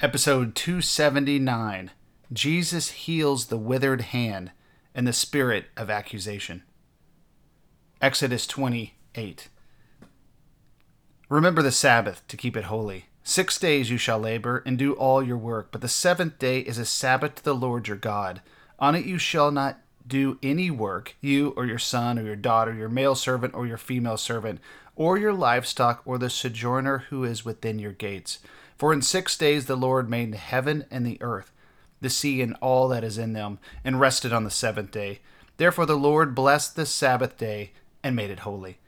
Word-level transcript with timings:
Episode 0.00 0.54
279 0.54 1.90
Jesus 2.32 2.90
heals 2.90 3.46
the 3.46 3.56
withered 3.56 4.02
hand 4.02 4.52
and 4.94 5.08
the 5.08 5.12
spirit 5.12 5.64
of 5.76 5.90
accusation. 5.90 6.62
Exodus 8.00 8.46
28 8.46 9.48
Remember 11.28 11.62
the 11.62 11.72
Sabbath 11.72 12.22
to 12.28 12.36
keep 12.36 12.56
it 12.56 12.66
holy. 12.66 13.06
Six 13.24 13.58
days 13.58 13.90
you 13.90 13.98
shall 13.98 14.20
labor 14.20 14.62
and 14.64 14.78
do 14.78 14.92
all 14.92 15.20
your 15.20 15.36
work, 15.36 15.72
but 15.72 15.80
the 15.80 15.88
seventh 15.88 16.38
day 16.38 16.60
is 16.60 16.78
a 16.78 16.84
Sabbath 16.84 17.34
to 17.34 17.42
the 17.42 17.52
Lord 17.52 17.88
your 17.88 17.96
God. 17.96 18.40
On 18.78 18.94
it 18.94 19.04
you 19.04 19.18
shall 19.18 19.50
not 19.50 19.80
do 20.06 20.38
any 20.44 20.70
work, 20.70 21.16
you 21.20 21.52
or 21.56 21.66
your 21.66 21.80
son 21.80 22.20
or 22.20 22.22
your 22.22 22.36
daughter, 22.36 22.72
your 22.72 22.88
male 22.88 23.16
servant 23.16 23.52
or 23.52 23.66
your 23.66 23.76
female 23.76 24.16
servant, 24.16 24.60
or 24.94 25.18
your 25.18 25.32
livestock 25.32 26.02
or 26.04 26.18
the 26.18 26.30
sojourner 26.30 26.98
who 27.10 27.24
is 27.24 27.44
within 27.44 27.80
your 27.80 27.92
gates. 27.92 28.38
For 28.78 28.92
in 28.92 29.02
six 29.02 29.36
days 29.36 29.66
the 29.66 29.76
Lord 29.76 30.08
made 30.08 30.34
heaven 30.34 30.84
and 30.90 31.04
the 31.04 31.20
earth, 31.20 31.52
the 32.00 32.08
sea 32.08 32.40
and 32.40 32.56
all 32.60 32.86
that 32.88 33.02
is 33.02 33.18
in 33.18 33.32
them, 33.32 33.58
and 33.84 33.98
rested 33.98 34.32
on 34.32 34.44
the 34.44 34.50
seventh 34.50 34.92
day. 34.92 35.18
Therefore 35.56 35.86
the 35.86 35.96
Lord 35.96 36.34
blessed 36.34 36.76
the 36.76 36.86
Sabbath 36.86 37.36
day 37.36 37.72
and 38.04 38.14
made 38.14 38.30
it 38.30 38.40
holy. 38.40 38.78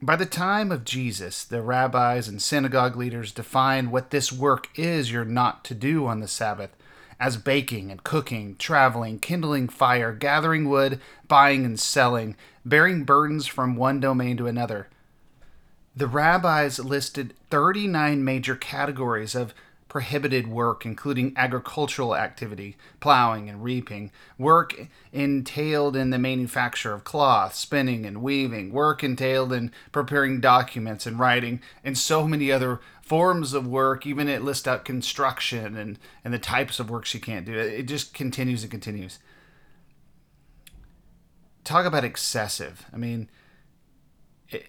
By 0.00 0.14
the 0.14 0.26
time 0.26 0.70
of 0.70 0.84
Jesus, 0.84 1.42
the 1.42 1.62
rabbis 1.62 2.28
and 2.28 2.40
synagogue 2.40 2.96
leaders 2.96 3.32
defined 3.32 3.90
what 3.90 4.10
this 4.10 4.30
work 4.30 4.68
is 4.78 5.10
you're 5.10 5.24
not 5.24 5.64
to 5.64 5.74
do 5.74 6.06
on 6.06 6.20
the 6.20 6.28
Sabbath 6.28 6.70
as 7.18 7.38
baking 7.38 7.90
and 7.90 8.04
cooking, 8.04 8.54
traveling, 8.56 9.18
kindling 9.18 9.68
fire, 9.68 10.12
gathering 10.12 10.68
wood, 10.68 11.00
buying 11.26 11.64
and 11.64 11.80
selling, 11.80 12.36
bearing 12.64 13.04
burdens 13.04 13.46
from 13.46 13.74
one 13.74 13.98
domain 13.98 14.36
to 14.36 14.46
another 14.46 14.88
the 15.96 16.06
rabbis 16.06 16.78
listed 16.78 17.32
39 17.50 18.22
major 18.22 18.54
categories 18.54 19.34
of 19.34 19.54
prohibited 19.88 20.46
work, 20.46 20.84
including 20.84 21.32
agricultural 21.36 22.14
activity, 22.14 22.76
plowing 23.00 23.48
and 23.48 23.64
reaping, 23.64 24.10
work 24.36 24.88
entailed 25.10 25.96
in 25.96 26.10
the 26.10 26.18
manufacture 26.18 26.92
of 26.92 27.02
cloth, 27.02 27.54
spinning 27.54 28.04
and 28.04 28.20
weaving, 28.20 28.72
work 28.72 29.02
entailed 29.02 29.54
in 29.54 29.72
preparing 29.92 30.38
documents 30.38 31.06
and 31.06 31.18
writing, 31.18 31.62
and 31.82 31.96
so 31.96 32.28
many 32.28 32.52
other 32.52 32.78
forms 33.00 33.54
of 33.54 33.66
work. 33.66 34.04
Even 34.04 34.28
it 34.28 34.42
lists 34.42 34.66
out 34.66 34.84
construction 34.84 35.76
and, 35.76 35.98
and 36.22 36.34
the 36.34 36.38
types 36.38 36.78
of 36.78 36.90
work 36.90 37.06
she 37.06 37.18
can't 37.18 37.46
do. 37.46 37.54
It 37.58 37.84
just 37.84 38.12
continues 38.12 38.62
and 38.62 38.70
continues. 38.70 39.18
Talk 41.64 41.86
about 41.86 42.04
excessive. 42.04 42.84
I 42.92 42.98
mean, 42.98 43.30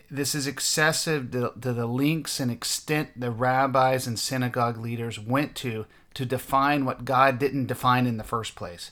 this 0.09 0.33
is 0.33 0.47
excessive 0.47 1.31
to, 1.31 1.53
to, 1.61 1.73
the 1.73 1.85
lengths 1.85 2.39
and 2.39 2.49
extent 2.49 3.19
the 3.19 3.31
rabbis 3.31 4.07
and 4.07 4.17
synagogue 4.17 4.77
leaders 4.77 5.19
went 5.19 5.55
to 5.57 5.85
to 6.15 6.25
define 6.25 6.83
what 6.83 7.05
God 7.05 7.37
didn't 7.37 7.67
define 7.67 8.07
in 8.07 8.17
the 8.17 8.23
first 8.23 8.55
place. 8.55 8.91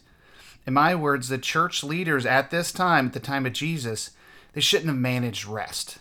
In 0.67 0.75
my 0.75 0.93
words, 0.93 1.27
the 1.27 1.39
church 1.39 1.83
leaders 1.83 2.25
at 2.25 2.51
this 2.51 2.71
time, 2.71 3.07
at 3.07 3.13
the 3.13 3.19
time 3.19 3.45
of 3.47 3.53
Jesus, 3.53 4.11
they 4.53 4.61
shouldn't 4.61 4.89
have 4.89 4.97
managed 4.97 5.45
rest. 5.45 5.97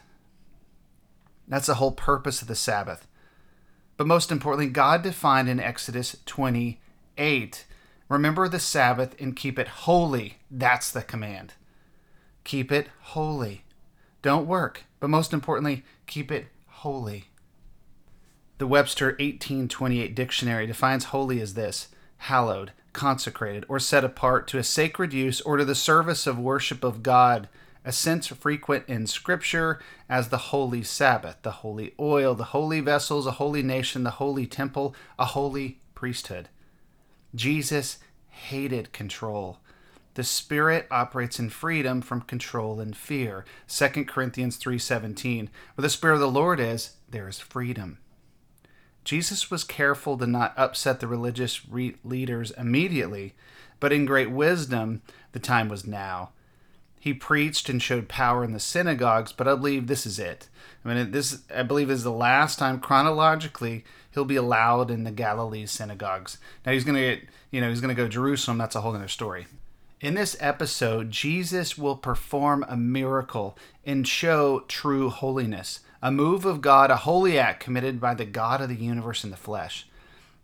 That's 1.49 1.67
the 1.67 1.75
whole 1.75 1.93
purpose 1.93 2.43
of 2.43 2.49
the 2.49 2.55
Sabbath. 2.55 3.07
But 3.97 4.07
most 4.07 4.31
importantly, 4.31 4.71
God 4.71 5.03
defined 5.03 5.49
in 5.49 5.61
Exodus 5.61 6.17
28 6.27 7.65
remember 8.09 8.49
the 8.49 8.61
Sabbath 8.61 9.19
and 9.21 9.35
keep 9.35 9.59
it 9.59 9.69
holy. 9.69 10.39
That's 10.51 10.91
the 10.91 11.03
command. 11.03 11.55
Keep 12.45 12.71
it 12.71 12.89
holy. 13.01 13.64
Don't 14.25 14.47
work, 14.47 14.85
but 15.01 15.11
most 15.11 15.35
importantly, 15.35 15.85
keep 16.07 16.33
it 16.33 16.47
holy. 16.67 17.27
The 18.57 18.67
Webster 18.67 19.09
1828 19.09 20.15
dictionary 20.15 20.67
defines 20.67 21.05
holy 21.05 21.43
as 21.43 21.53
this 21.53 21.89
hallowed, 22.17 22.73
consecrated, 22.95 23.67
or 23.69 23.79
set 23.79 24.03
apart 24.03 24.49
to 24.49 24.57
a 24.57 24.65
sacred 24.65 25.13
use 25.13 25.43
or 25.43 25.59
to 25.59 25.65
the 25.67 25.75
service 25.75 26.27
of 26.27 26.39
worship 26.39 26.83
of 26.83 27.03
God, 27.03 27.51
a 27.85 27.93
sense 27.93 28.29
frequent 28.29 28.85
in 28.89 29.07
Scripture 29.07 29.79
as 30.09 30.31
the 30.31 30.39
holy 30.39 30.83
Sabbath, 30.83 31.37
the 31.43 31.51
holy 31.51 31.93
oil, 32.01 32.35
the 32.35 32.45
holy 32.45 32.81
vessels, 32.81 33.27
a 33.27 33.33
holy 33.33 33.63
nation, 33.63 34.05
the 34.05 34.13
holy 34.13 34.47
temple, 34.47 34.95
a 35.19 35.27
holy 35.27 35.81
priesthood. 35.95 36.49
Jesus 37.35 37.99
hated 38.31 38.91
control. 38.95 39.59
The 40.15 40.25
Spirit 40.25 40.87
operates 40.91 41.41
in 41.41 41.51
freedom 41.51 42.01
from 42.01 42.23
control 42.23 42.81
and 42.81 42.97
fear. 42.97 43.45
2 43.67 44.07
Corinthians 44.07 44.57
3:17. 44.57 45.51
Where 45.75 45.83
the 45.83 45.91
Spirit 45.91 46.15
of 46.15 46.21
the 46.21 46.31
Lord 46.31 46.61
is, 46.61 46.97
there 47.11 47.29
is 47.29 47.41
freedom. 47.41 47.99
Jesus 49.05 49.51
was 49.51 49.65
careful 49.65 50.17
to 50.17 50.27
not 50.27 50.55
upset 50.57 51.01
the 51.01 51.09
religious 51.09 51.69
re- 51.69 51.97
leaders 52.05 52.53
immediately, 52.53 53.35
but 53.79 53.93
in 53.93 54.07
great 54.07 54.31
wisdom, 54.31 55.03
the 55.33 55.39
time 55.39 55.69
was 55.69 55.87
now. 55.87 56.31
He 56.99 57.13
preached 57.13 57.69
and 57.69 57.83
showed 57.83 58.09
power 58.09 58.45
in 58.45 58.53
the 58.53 58.61
synagogues, 58.61 59.31
but 59.31 59.47
I 59.47 59.57
believe 59.57 59.89
this 59.89 60.07
is 60.07 60.19
it. 60.19 60.49
I 60.85 60.95
mean, 60.95 61.11
this 61.11 61.43
I 61.55 61.63
believe 61.63 61.91
is 61.91 62.03
the 62.03 62.11
last 62.11 62.59
time 62.59 62.81
chronologically 62.81 63.85
he'll 64.13 64.25
be 64.25 64.37
allowed 64.37 64.91
in 64.91 65.05
the 65.05 65.11
Galilee 65.11 65.67
synagogues. 65.67 66.39
Now 66.65 66.73
he's 66.73 66.85
going 66.85 66.97
to 66.97 67.17
get, 67.17 67.29
you 67.51 67.61
know, 67.61 67.69
he's 67.69 67.83
going 67.83 67.95
to 67.95 68.01
go 68.01 68.07
to 68.07 68.09
Jerusalem. 68.09 68.57
That's 68.57 68.75
a 68.75 68.81
whole 68.81 68.95
other 68.95 69.09
story. 69.09 69.47
In 70.05 70.13
this 70.13 70.37
episode, 70.39 71.11
Jesus 71.11 71.79
will 71.79 71.97
perform 71.97 72.63
a 72.69 72.77
miracle 72.77 73.57
and 73.87 74.07
show 74.07 74.61
true 74.69 75.09
holiness, 75.09 75.81
a 76.03 76.13
move 76.13 76.45
of 76.45 76.61
God, 76.61 76.91
a 76.91 76.97
holy 76.97 77.39
act 77.39 77.61
committed 77.61 78.03
by 78.03 78.13
the 78.13 78.27
God 78.27 78.61
of 78.61 78.69
the 78.69 78.75
universe 78.75 79.25
in 79.25 79.31
the 79.31 79.37
flesh. 79.39 79.87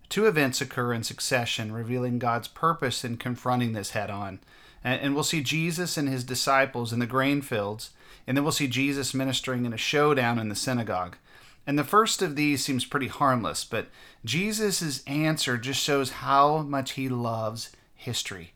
Two 0.09 0.27
events 0.27 0.63
occur 0.63 0.95
in 0.95 1.03
succession, 1.03 1.73
revealing 1.73 2.19
God's 2.19 2.49
purpose 2.49 3.05
in 3.05 3.19
confronting 3.19 3.75
this 3.75 3.91
head 3.91 4.09
on. 4.09 4.39
And, 4.83 5.15
we'll 5.15 5.25
see 5.25 5.43
Jesus 5.43 5.99
and 5.99 6.09
his 6.09 6.25
disciples 6.25 6.91
in 6.91 6.99
the 6.99 7.05
grain 7.05 7.43
fields, 7.43 7.91
and 8.27 8.39
then 8.39 8.45
we'll 8.45 8.53
see 8.53 8.67
Jesus 8.67 9.13
ministering 9.13 9.67
in 9.67 9.75
a 9.75 9.77
showdown 9.77 10.39
in 10.39 10.49
the 10.49 10.55
synagogue. 10.55 11.19
And 11.67 11.79
the 11.79 11.85
first 11.85 12.23
of 12.23 12.35
these 12.35 12.65
seems 12.65 12.87
pretty 12.87 13.09
harmless, 13.09 13.67
but 13.67 13.89
Jesus' 14.25 15.05
answer 15.07 15.59
just 15.59 15.83
shows 15.83 16.13
how 16.13 16.63
much 16.63 16.93
he 16.93 17.11
loves 17.11 17.73
history. 17.95 18.55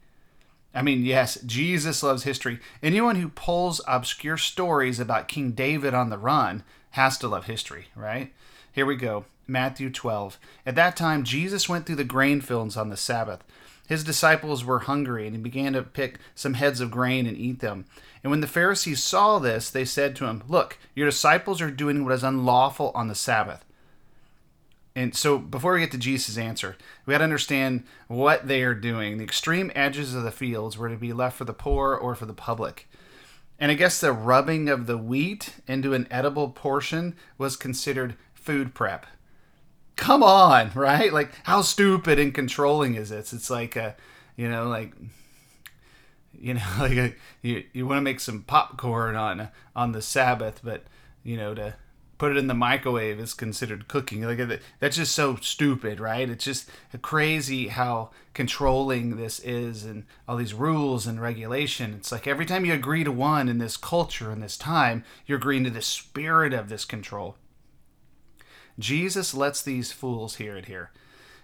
I 0.75 0.83
mean, 0.83 1.05
yes, 1.05 1.39
Jesus 1.47 2.03
loves 2.03 2.25
history. 2.25 2.59
Anyone 2.83 3.17
who 3.17 3.29
pulls 3.29 3.81
obscure 3.87 4.37
stories 4.37 4.99
about 4.99 5.29
King 5.29 5.53
David 5.53 5.95
on 5.95 6.11
the 6.11 6.19
run 6.19 6.65
has 6.91 7.17
to 7.19 7.29
love 7.29 7.47
history, 7.47 7.87
right? 7.95 8.33
Here 8.73 8.87
we 8.87 8.97
go. 8.97 9.25
Matthew 9.47 9.91
12. 9.91 10.39
At 10.67 10.75
that 10.75 10.97
time, 10.97 11.23
Jesus 11.23 11.69
went 11.69 11.87
through 11.87 11.97
the 11.97 12.05
grain 12.05 12.41
fields 12.41 12.77
on 12.77 12.89
the 12.89 12.97
Sabbath. 12.97 13.45
His 13.87 14.03
disciples 14.03 14.65
were 14.65 14.81
hungry, 14.81 15.27
and 15.27 15.37
he 15.37 15.43
began 15.43 15.75
to 15.75 15.83
pick 15.83 16.19
some 16.35 16.55
heads 16.55 16.81
of 16.81 16.91
grain 16.91 17.27
and 17.27 17.37
eat 17.37 17.61
them. 17.61 17.85
And 18.23 18.31
when 18.31 18.41
the 18.41 18.47
Pharisees 18.47 19.03
saw 19.03 19.39
this, 19.39 19.69
they 19.69 19.85
said 19.85 20.17
to 20.17 20.25
him, 20.25 20.43
Look, 20.49 20.79
your 20.95 21.09
disciples 21.09 21.61
are 21.61 21.71
doing 21.71 22.03
what 22.03 22.15
is 22.15 22.25
unlawful 22.25 22.91
on 22.95 23.09
the 23.09 23.15
Sabbath. 23.15 23.65
And 24.97 25.15
so 25.15 25.39
before 25.39 25.75
we 25.75 25.81
get 25.81 25.91
to 25.93 25.99
Jesus' 25.99 26.39
answer, 26.39 26.77
we 27.05 27.13
got 27.13 27.19
to 27.19 27.25
understand 27.25 27.85
what 28.07 28.47
they 28.47 28.63
are 28.63 28.75
doing. 28.75 29.19
The 29.19 29.25
extreme 29.25 29.73
edges 29.75 30.15
of 30.15 30.23
the 30.23 30.31
fields 30.31 30.79
were 30.79 30.89
to 30.89 30.97
be 30.97 31.13
left 31.13 31.37
for 31.37 31.45
the 31.45 31.53
poor 31.53 31.95
or 31.95 32.15
for 32.15 32.27
the 32.27 32.33
public. 32.33 32.89
And 33.59 33.73
I 33.73 33.75
guess 33.75 34.01
the 34.01 34.13
rubbing 34.13 34.69
of 34.69 34.87
the 34.87 34.99
wheat 34.99 35.55
into 35.67 35.95
an 35.95 36.07
edible 36.11 36.49
portion 36.51 37.17
was 37.39 37.57
considered 37.57 38.17
food 38.35 38.75
prep. 38.75 39.07
Come 39.97 40.23
on, 40.23 40.71
right? 40.75 41.13
Like 41.13 41.33
how 41.45 41.63
stupid 41.63 42.19
and 42.19 42.33
controlling 42.33 42.95
is 42.95 43.11
this? 43.11 43.33
It's 43.33 43.51
like 43.51 43.75
a, 43.75 43.97
you 44.37 44.49
know, 44.49 44.69
like 44.69 44.93
you 46.39 46.55
know, 46.55 46.63
like 46.79 46.93
a, 46.93 47.15
you 47.43 47.65
you 47.73 47.87
want 47.87 47.99
to 47.99 48.03
make 48.03 48.21
some 48.21 48.43
popcorn 48.43 49.17
on 49.17 49.49
on 49.75 49.93
the 49.93 50.03
Sabbath, 50.03 50.61
but 50.63 50.85
you 51.23 51.37
know, 51.37 51.55
to 51.55 51.75
put 52.25 52.33
it 52.33 52.39
in 52.39 52.47
the 52.47 52.55
microwave 52.55 53.21
is 53.21 53.35
considered 53.35 53.87
cooking. 53.87 54.23
Like 54.23 54.63
that's 54.81 54.97
just 54.97 55.15
so 55.15 55.37
stupid, 55.43 56.01
right? 56.01 56.31
It's 56.31 56.47
just 56.47 56.71
crazy 57.03 57.69
how 57.69 58.13
controlling 58.33 59.19
this 59.19 59.41
is 59.41 59.85
and 59.85 60.05
all 60.27 60.39
these 60.39 60.55
rules 60.55 61.07
and 61.07 61.21
regulation. 61.21 61.93
It's 61.93 62.11
like 62.11 62.27
every 62.27 62.47
time 62.47 62.65
you 62.65 62.73
agree 62.73 63.05
to 63.05 63.13
one 63.13 63.47
in 63.47 63.59
this 63.59 63.77
culture 63.77 64.33
in 64.33 64.41
this 64.41 64.57
time, 64.57 65.05
you're 65.27 65.37
agreeing 65.37 65.65
to 65.65 65.71
the 65.71 65.83
spirit 65.83 66.55
of 66.55 66.71
this 66.71 66.87
control. 66.87 67.37
Jesus 68.79 69.35
lets 69.35 69.61
these 69.61 69.93
fools 69.93 70.37
hear 70.37 70.57
it 70.57 70.65
here. 70.65 70.93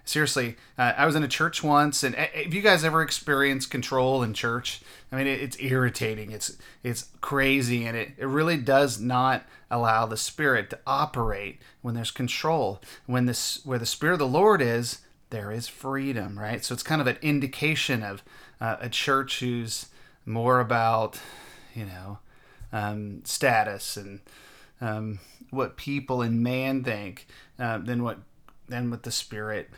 Seriously, 0.05 0.57
uh, 0.79 0.93
I 0.97 1.07
was 1.07 1.15
in 1.15 1.23
a 1.23 1.29
church 1.29 1.63
once, 1.63 2.03
and 2.03 2.15
if 2.35 2.53
you 2.53 2.63
guys 2.63 2.85
ever 2.85 3.03
experienced 3.03 3.71
control 3.71 4.23
in 4.23 4.35
church, 4.35 4.81
I 5.13 5.17
mean, 5.17 5.27
it, 5.27 5.41
it's 5.41 5.57
irritating. 5.61 6.31
It's 6.31 6.57
it's 6.83 7.09
crazy, 7.21 7.85
and 7.85 7.97
it, 7.97 8.13
it 8.17 8.27
really 8.27 8.57
does 8.57 9.01
not 9.01 9.45
allow 9.71 10.07
the 10.07 10.17
Spirit 10.17 10.71
to 10.71 10.79
operate 10.87 11.61
when 11.83 11.95
there's 11.95 12.11
control. 12.11 12.81
When 13.07 13.27
this 13.27 13.65
where 13.65 13.79
the 13.79 13.87
Spirit 13.87 14.15
of 14.15 14.19
the 14.19 14.29
Lord 14.29 14.61
is, 14.61 14.99
there 15.31 15.53
is 15.53 15.69
freedom, 15.69 16.39
right? 16.39 16.65
So 16.65 16.75
it's 16.75 16.83
kind 16.83 17.01
of 17.01 17.07
an 17.07 17.19
indication 17.23 18.03
of 18.03 18.23
uh, 18.61 18.77
a 18.81 18.89
church 18.89 19.41
who's 19.41 19.87
more 20.27 20.61
about, 20.61 21.21
you 21.75 21.87
know, 21.87 22.19
um, 22.73 23.23
status 23.25 23.97
and 23.97 24.21
um, 24.81 25.21
what 25.51 25.77
people 25.77 26.23
and 26.23 26.43
man 26.43 26.85
think 26.85 27.27
uh, 27.59 27.79
than 27.79 28.03
what 28.03 28.19
than 28.69 28.91
what 28.91 29.03
the 29.03 29.11
Spirit 29.11 29.71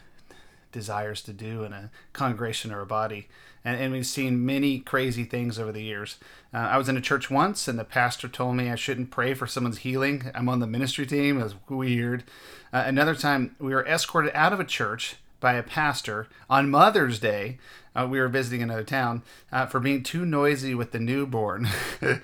desires 0.72 1.22
to 1.22 1.32
do 1.32 1.64
in 1.64 1.72
a 1.72 1.90
congregation 2.12 2.72
or 2.72 2.80
a 2.80 2.86
body. 2.86 3.28
And, 3.64 3.80
and 3.80 3.92
we've 3.92 4.06
seen 4.06 4.44
many 4.44 4.80
crazy 4.80 5.24
things 5.24 5.58
over 5.58 5.70
the 5.70 5.82
years. 5.82 6.16
Uh, 6.52 6.58
I 6.58 6.78
was 6.78 6.88
in 6.88 6.96
a 6.96 7.00
church 7.00 7.30
once, 7.30 7.68
and 7.68 7.78
the 7.78 7.84
pastor 7.84 8.28
told 8.28 8.56
me 8.56 8.70
I 8.70 8.74
shouldn't 8.74 9.10
pray 9.10 9.34
for 9.34 9.46
someone's 9.46 9.78
healing. 9.78 10.30
I'm 10.34 10.48
on 10.48 10.58
the 10.58 10.66
ministry 10.66 11.06
team. 11.06 11.38
It 11.38 11.44
was 11.44 11.54
weird. 11.68 12.24
Uh, 12.72 12.84
another 12.86 13.14
time, 13.14 13.54
we 13.58 13.74
were 13.74 13.86
escorted 13.86 14.32
out 14.34 14.52
of 14.52 14.60
a 14.60 14.64
church 14.64 15.16
by 15.38 15.54
a 15.54 15.62
pastor 15.62 16.28
on 16.48 16.70
Mother's 16.70 17.18
Day. 17.18 17.58
Uh, 17.94 18.08
we 18.10 18.18
were 18.18 18.28
visiting 18.28 18.62
another 18.62 18.84
town 18.84 19.22
uh, 19.52 19.66
for 19.66 19.78
being 19.80 20.02
too 20.02 20.24
noisy 20.24 20.74
with 20.74 20.92
the 20.92 20.98
newborn. 20.98 21.68
that 22.00 22.22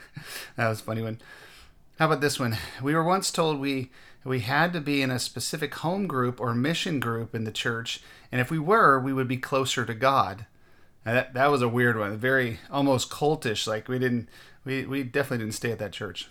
was 0.56 0.80
funny 0.80 1.02
one. 1.02 1.20
How 1.98 2.06
about 2.06 2.20
this 2.20 2.38
one? 2.38 2.56
We 2.80 2.94
were 2.94 3.02
once 3.04 3.30
told 3.30 3.58
we 3.58 3.90
we 4.24 4.40
had 4.40 4.72
to 4.72 4.80
be 4.80 5.02
in 5.02 5.10
a 5.10 5.18
specific 5.18 5.74
home 5.76 6.06
group 6.06 6.40
or 6.40 6.54
mission 6.54 7.00
group 7.00 7.34
in 7.34 7.44
the 7.44 7.52
church, 7.52 8.00
and 8.30 8.40
if 8.40 8.50
we 8.50 8.58
were, 8.58 8.98
we 8.98 9.12
would 9.12 9.28
be 9.28 9.36
closer 9.36 9.84
to 9.84 9.94
God. 9.94 10.46
that, 11.04 11.34
that 11.34 11.50
was 11.50 11.62
a 11.62 11.68
weird 11.68 11.98
one, 11.98 12.16
very 12.18 12.58
almost 12.70 13.10
cultish. 13.10 13.66
Like 13.66 13.88
we 13.88 13.98
didn't, 13.98 14.28
we, 14.64 14.84
we 14.84 15.02
definitely 15.02 15.44
didn't 15.46 15.54
stay 15.54 15.72
at 15.72 15.78
that 15.78 15.92
church. 15.92 16.28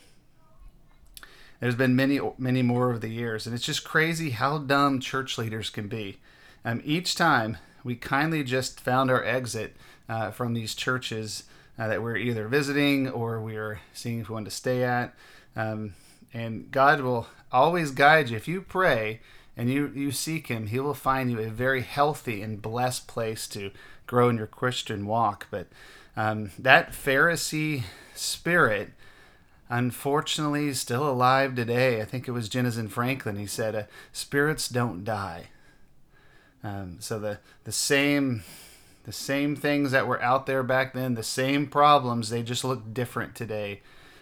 There's 1.59 1.75
been 1.75 1.95
many, 1.95 2.19
many 2.37 2.61
more 2.61 2.89
over 2.89 2.99
the 2.99 3.09
years, 3.09 3.47
and 3.47 3.55
it's 3.55 3.65
just 3.65 3.83
crazy 3.83 4.29
how 4.31 4.59
dumb 4.59 4.99
church 4.99 5.37
leaders 5.37 5.69
can 5.69 5.87
be. 5.87 6.19
Um, 6.63 6.81
each 6.85 7.15
time 7.15 7.57
we 7.83 7.95
kindly 7.95 8.43
just 8.43 8.79
found 8.79 9.09
our 9.09 9.23
exit 9.23 9.75
uh, 10.09 10.31
from 10.31 10.53
these 10.53 10.75
churches 10.75 11.43
uh, 11.79 11.87
that 11.87 12.03
we're 12.03 12.17
either 12.17 12.47
visiting 12.47 13.09
or 13.09 13.41
we 13.41 13.55
are 13.55 13.79
seeing 13.93 14.19
if 14.19 14.29
we 14.29 14.33
want 14.33 14.45
to 14.45 14.51
stay 14.51 14.83
at. 14.83 15.15
Um, 15.55 15.95
and 16.33 16.69
God 16.69 17.01
will 17.01 17.27
always 17.51 17.91
guide 17.91 18.29
you. 18.29 18.37
If 18.37 18.47
you 18.47 18.61
pray 18.61 19.21
and 19.55 19.69
you, 19.69 19.91
you 19.95 20.11
seek 20.11 20.47
Him, 20.47 20.67
He 20.67 20.79
will 20.79 20.93
find 20.93 21.31
you 21.31 21.39
a 21.39 21.49
very 21.49 21.81
healthy 21.81 22.41
and 22.41 22.61
blessed 22.61 23.07
place 23.07 23.47
to 23.49 23.71
grow 24.05 24.29
in 24.29 24.37
your 24.37 24.47
Christian 24.47 25.05
walk. 25.05 25.47
But 25.49 25.67
um, 26.15 26.51
that 26.57 26.91
Pharisee 26.91 27.83
spirit, 28.15 28.91
unfortunately, 29.69 30.67
is 30.67 30.79
still 30.79 31.07
alive 31.07 31.55
today. 31.55 32.01
I 32.01 32.05
think 32.05 32.27
it 32.27 32.31
was 32.31 32.49
Jentezen 32.49 32.89
Franklin. 32.89 33.37
He 33.37 33.47
said, 33.47 33.75
uh, 33.75 33.83
"Spirits 34.11 34.69
don't 34.69 35.03
die." 35.03 35.47
Um, 36.63 36.97
so 36.99 37.19
the 37.19 37.39
the 37.63 37.71
same 37.71 38.43
the 39.07 39.13
same 39.13 39.55
things 39.55 39.91
that 39.91 40.05
were 40.05 40.21
out 40.21 40.47
there 40.47 40.63
back 40.63 40.93
then, 40.93 41.15
the 41.15 41.23
same 41.23 41.65
problems, 41.67 42.29
they 42.29 42.43
just 42.43 42.65
look 42.65 42.93
different 42.93 43.35
today. 43.35 43.81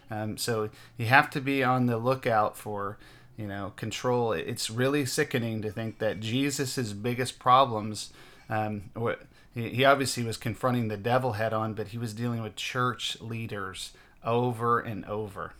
Um, 0.09 0.37
so 0.37 0.69
you 0.97 1.07
have 1.07 1.29
to 1.31 1.41
be 1.41 1.63
on 1.63 1.85
the 1.85 1.97
lookout 1.97 2.57
for, 2.57 2.97
you 3.37 3.47
know, 3.47 3.73
control. 3.75 4.31
It's 4.33 4.69
really 4.69 5.05
sickening 5.05 5.61
to 5.61 5.71
think 5.71 5.99
that 5.99 6.19
Jesus's 6.19 6.93
biggest 6.93 7.39
problems, 7.39 8.11
um, 8.49 8.91
what 8.93 9.21
he 9.53 9.85
obviously 9.85 10.23
was 10.23 10.35
confronting 10.35 10.89
the 10.89 10.97
devil 10.97 11.33
head 11.33 11.53
on, 11.53 11.73
but 11.73 11.87
he 11.87 11.97
was 11.97 12.13
dealing 12.13 12.41
with 12.41 12.57
church 12.57 13.19
leaders 13.21 13.93
over 14.23 14.79
and 14.81 15.05
over. 15.05 15.53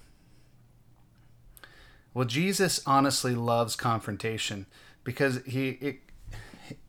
Well, 2.14 2.26
Jesus 2.26 2.82
honestly 2.86 3.36
loves 3.36 3.76
confrontation 3.76 4.66
because 5.06 5.42
he 5.46 5.70
it, 5.82 6.00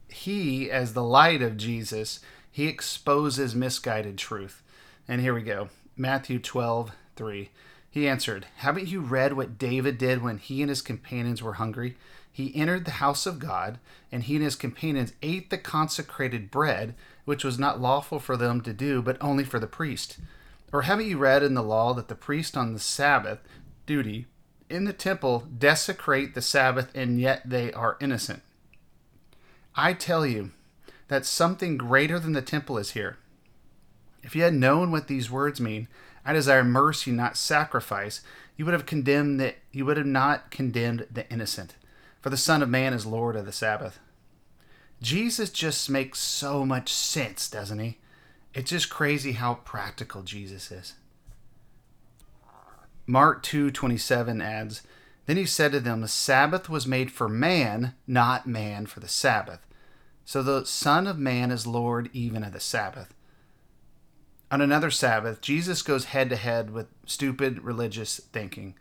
he 0.09 0.71
as 0.71 0.95
the 0.95 1.03
light 1.03 1.43
of 1.43 1.57
Jesus, 1.57 2.21
he 2.51 2.67
exposes 2.67 3.55
misguided 3.55 4.19
truth. 4.19 4.63
And 5.07 5.21
here 5.21 5.35
we 5.35 5.43
go. 5.43 5.69
Matthew 5.97 6.39
12, 6.39 6.91
3. 7.17 7.51
He 7.91 8.07
answered, 8.07 8.47
Haven't 8.57 8.89
you 8.89 9.01
read 9.01 9.33
what 9.33 9.59
David 9.59 9.99
did 9.99 10.23
when 10.23 10.39
he 10.39 10.61
and 10.61 10.69
his 10.69 10.83
companions 10.83 11.43
were 11.43 11.55
hungry? 11.55 11.97
He 12.31 12.55
entered 12.55 12.85
the 12.85 12.91
house 12.91 13.25
of 13.25 13.39
God, 13.39 13.79
and 14.13 14.23
he 14.23 14.35
and 14.37 14.45
his 14.45 14.57
companions 14.57 15.15
ate 15.23 15.49
the 15.49 15.57
consecrated 15.57 16.51
bread, 16.51 16.95
which 17.25 17.43
was 17.43 17.59
not 17.59 17.81
lawful 17.81 18.19
for 18.19 18.37
them 18.37 18.61
to 18.61 18.75
do, 18.75 19.01
but 19.01 19.17
only 19.23 19.43
for 19.43 19.59
the 19.59 19.67
priest. 19.67 20.19
Or 20.73 20.83
haven't 20.83 21.09
you 21.09 21.17
read 21.17 21.43
in 21.43 21.55
the 21.55 21.63
law 21.63 21.95
that 21.95 22.09
the 22.09 22.15
priest 22.15 22.55
on 22.55 22.75
the 22.75 22.79
Sabbath 22.79 23.39
duty 23.87 24.27
in 24.69 24.85
the 24.85 24.93
temple 24.93 25.47
desecrate 25.57 26.35
the 26.35 26.43
Sabbath, 26.43 26.91
and 26.95 27.19
yet 27.19 27.49
they 27.49 27.73
are 27.73 27.97
innocent? 28.01 28.43
I 29.75 29.95
tell 29.95 30.27
you 30.27 30.51
that 31.09 31.25
something 31.25 31.79
greater 31.79 32.19
than 32.19 32.33
the 32.33 32.43
temple 32.43 32.77
is 32.77 32.91
here. 32.91 33.17
If 34.23 34.37
you 34.37 34.43
had 34.43 34.55
known 34.55 34.91
what 34.91 35.07
these 35.07 35.31
words 35.31 35.61
mean, 35.61 35.89
I 36.27 36.33
desire 36.33 36.65
mercy, 36.65 37.13
not 37.13 37.37
sacrifice. 37.37 38.21
You 38.57 38.65
would 38.65 38.75
have 38.75 38.85
condemned 38.85 39.39
that 39.41 39.59
you 39.71 39.87
would 39.87 39.97
have 39.97 40.07
not 40.07 40.51
condemned 40.51 41.07
the 41.11 41.31
innocent. 41.31 41.77
For 42.21 42.31
the 42.31 42.37
Son 42.37 42.63
of 42.63 42.69
Man 42.69 42.93
is 42.93 43.07
Lord 43.07 43.37
of 43.37 43.47
the 43.47 43.53
Sabbath. 43.53 44.01
Jesus 45.01 45.51
just 45.51 45.89
makes 45.89 46.19
so 46.19 46.67
much 46.67 46.93
sense, 46.93 47.49
doesn't 47.49 47.79
he? 47.79 47.99
It's 48.55 48.71
just 48.71 48.91
crazy 48.91 49.33
how 49.33 49.55
practical 49.55 50.23
Jesus 50.23 50.73
is. 50.73 50.95
Mark 53.07 53.45
2:27 53.45 54.43
adds, 54.43 54.83
Then 55.27 55.37
he 55.37 55.47
said 55.47 55.71
to 55.73 55.81
them, 55.81 56.01
The 56.01 56.09
Sabbath 56.09 56.69
was 56.69 56.89
made 56.89 57.13
for 57.13 57.29
man, 57.29 57.95
not 58.07 58.49
man 58.49 58.87
for 58.87 58.99
the 58.99 59.09
Sabbath. 59.09 59.61
So 60.25 60.43
the 60.43 60.65
Son 60.65 61.07
of 61.07 61.19
Man 61.19 61.53
is 61.53 61.69
Lord 61.69 62.11
even 62.13 62.43
of 62.43 62.53
the 62.53 62.59
Sabbath 62.59 63.15
on 64.51 64.61
another 64.61 64.91
Sabbath, 64.91 65.41
Jesus 65.41 65.83
goes 65.83 66.07
head 66.07 66.31
to 66.31 66.37
head 66.37 66.71
with 66.71 66.87
stupid 67.05 67.63
religious 67.63 68.21
thinking, 68.33 68.75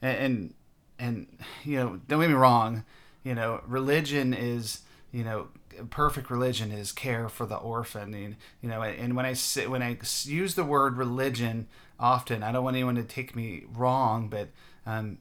and, 0.00 0.16
and 0.18 0.54
and 0.98 1.26
you 1.64 1.76
know, 1.76 2.00
don't 2.08 2.20
get 2.20 2.28
me 2.28 2.34
wrong, 2.34 2.84
you 3.24 3.34
know, 3.34 3.60
religion 3.66 4.34
is 4.34 4.82
you 5.12 5.24
know 5.24 5.48
perfect 5.90 6.30
religion 6.30 6.70
is 6.72 6.92
care 6.92 7.28
for 7.28 7.46
the 7.46 7.56
orphan. 7.56 8.14
And 8.14 8.36
you 8.60 8.68
know 8.68 8.82
and 8.82 9.14
when 9.14 9.26
i 9.26 9.32
say, 9.32 9.66
when 9.66 9.82
i 9.82 9.98
use 10.24 10.54
the 10.54 10.64
word 10.64 10.96
religion 10.96 11.68
often 12.00 12.42
i 12.42 12.50
don't 12.50 12.64
want 12.64 12.76
anyone 12.76 12.96
to 12.96 13.04
take 13.04 13.36
me 13.36 13.64
wrong 13.72 14.28
but 14.28 14.48
um, 14.86 15.18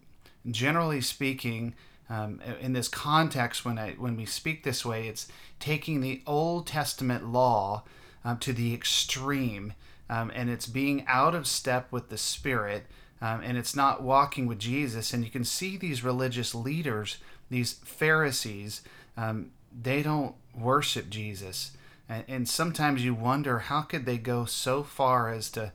generally 0.49 1.01
speaking 1.01 1.75
um, 2.09 2.41
in 2.59 2.73
this 2.73 2.87
context 2.87 3.63
when 3.63 3.77
i 3.77 3.91
when 3.91 4.15
we 4.15 4.25
speak 4.25 4.63
this 4.63 4.85
way 4.85 5.07
it's 5.07 5.27
taking 5.59 6.01
the 6.01 6.21
old 6.25 6.67
testament 6.67 7.27
law 7.27 7.83
um, 8.23 8.37
to 8.39 8.53
the 8.53 8.73
extreme 8.73 9.73
um, 10.11 10.29
and 10.35 10.49
it's 10.49 10.67
being 10.67 11.05
out 11.07 11.33
of 11.33 11.47
step 11.47 11.89
with 11.89 12.09
the 12.09 12.17
Spirit, 12.17 12.83
um, 13.21 13.41
and 13.41 13.57
it's 13.57 13.75
not 13.75 14.03
walking 14.03 14.45
with 14.45 14.59
Jesus. 14.59 15.13
And 15.13 15.23
you 15.23 15.31
can 15.31 15.45
see 15.45 15.77
these 15.77 16.03
religious 16.03 16.53
leaders, 16.53 17.17
these 17.49 17.73
Pharisees, 17.85 18.81
um, 19.15 19.51
they 19.71 20.03
don't 20.03 20.35
worship 20.53 21.09
Jesus. 21.09 21.71
And, 22.09 22.25
and 22.27 22.49
sometimes 22.49 23.05
you 23.05 23.13
wonder 23.13 23.59
how 23.59 23.83
could 23.83 24.05
they 24.05 24.17
go 24.17 24.43
so 24.43 24.83
far 24.83 25.29
as 25.31 25.49
to, 25.51 25.71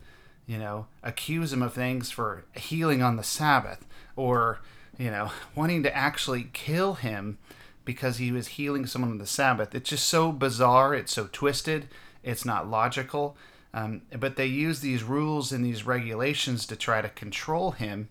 you 0.46 0.58
know, 0.58 0.86
accuse 1.02 1.54
him 1.54 1.62
of 1.62 1.72
things 1.72 2.10
for 2.10 2.44
healing 2.54 3.02
on 3.02 3.16
the 3.16 3.22
Sabbath 3.22 3.86
or, 4.16 4.60
you 4.98 5.10
know, 5.10 5.30
wanting 5.54 5.82
to 5.84 5.96
actually 5.96 6.50
kill 6.52 6.94
him 6.94 7.38
because 7.86 8.18
he 8.18 8.32
was 8.32 8.48
healing 8.48 8.84
someone 8.84 9.12
on 9.12 9.18
the 9.18 9.26
Sabbath. 9.26 9.74
It's 9.74 9.88
just 9.88 10.06
so 10.06 10.30
bizarre. 10.30 10.94
It's 10.94 11.14
so 11.14 11.26
twisted. 11.32 11.88
It's 12.22 12.44
not 12.44 12.68
logical. 12.68 13.34
Um, 13.76 14.00
but 14.18 14.36
they 14.36 14.46
use 14.46 14.80
these 14.80 15.02
rules 15.02 15.52
and 15.52 15.62
these 15.62 15.84
regulations 15.84 16.66
to 16.66 16.76
try 16.76 17.02
to 17.02 17.10
control 17.10 17.72
him. 17.72 18.08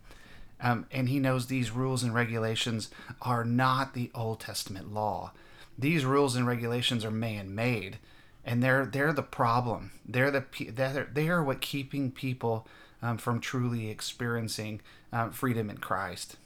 Um, 0.61 0.85
and 0.91 1.09
he 1.09 1.19
knows 1.19 1.47
these 1.47 1.71
rules 1.71 2.03
and 2.03 2.13
regulations 2.13 2.91
are 3.23 3.43
not 3.43 3.95
the 3.95 4.11
Old 4.13 4.39
Testament 4.39 4.93
law. 4.93 5.31
These 5.75 6.05
rules 6.05 6.35
and 6.35 6.45
regulations 6.45 7.03
are 7.03 7.11
man-made, 7.11 7.97
and 8.45 8.61
they're 8.61 8.85
they're 8.85 9.11
the 9.11 9.23
problem. 9.23 9.91
They're 10.07 10.31
the 10.31 10.45
they're, 10.71 11.09
they 11.11 11.29
are 11.29 11.43
what 11.43 11.61
keeping 11.61 12.11
people 12.11 12.67
um, 13.01 13.17
from 13.17 13.41
truly 13.41 13.89
experiencing 13.89 14.81
uh, 15.11 15.29
freedom 15.29 15.71
in 15.71 15.79
Christ. 15.79 16.37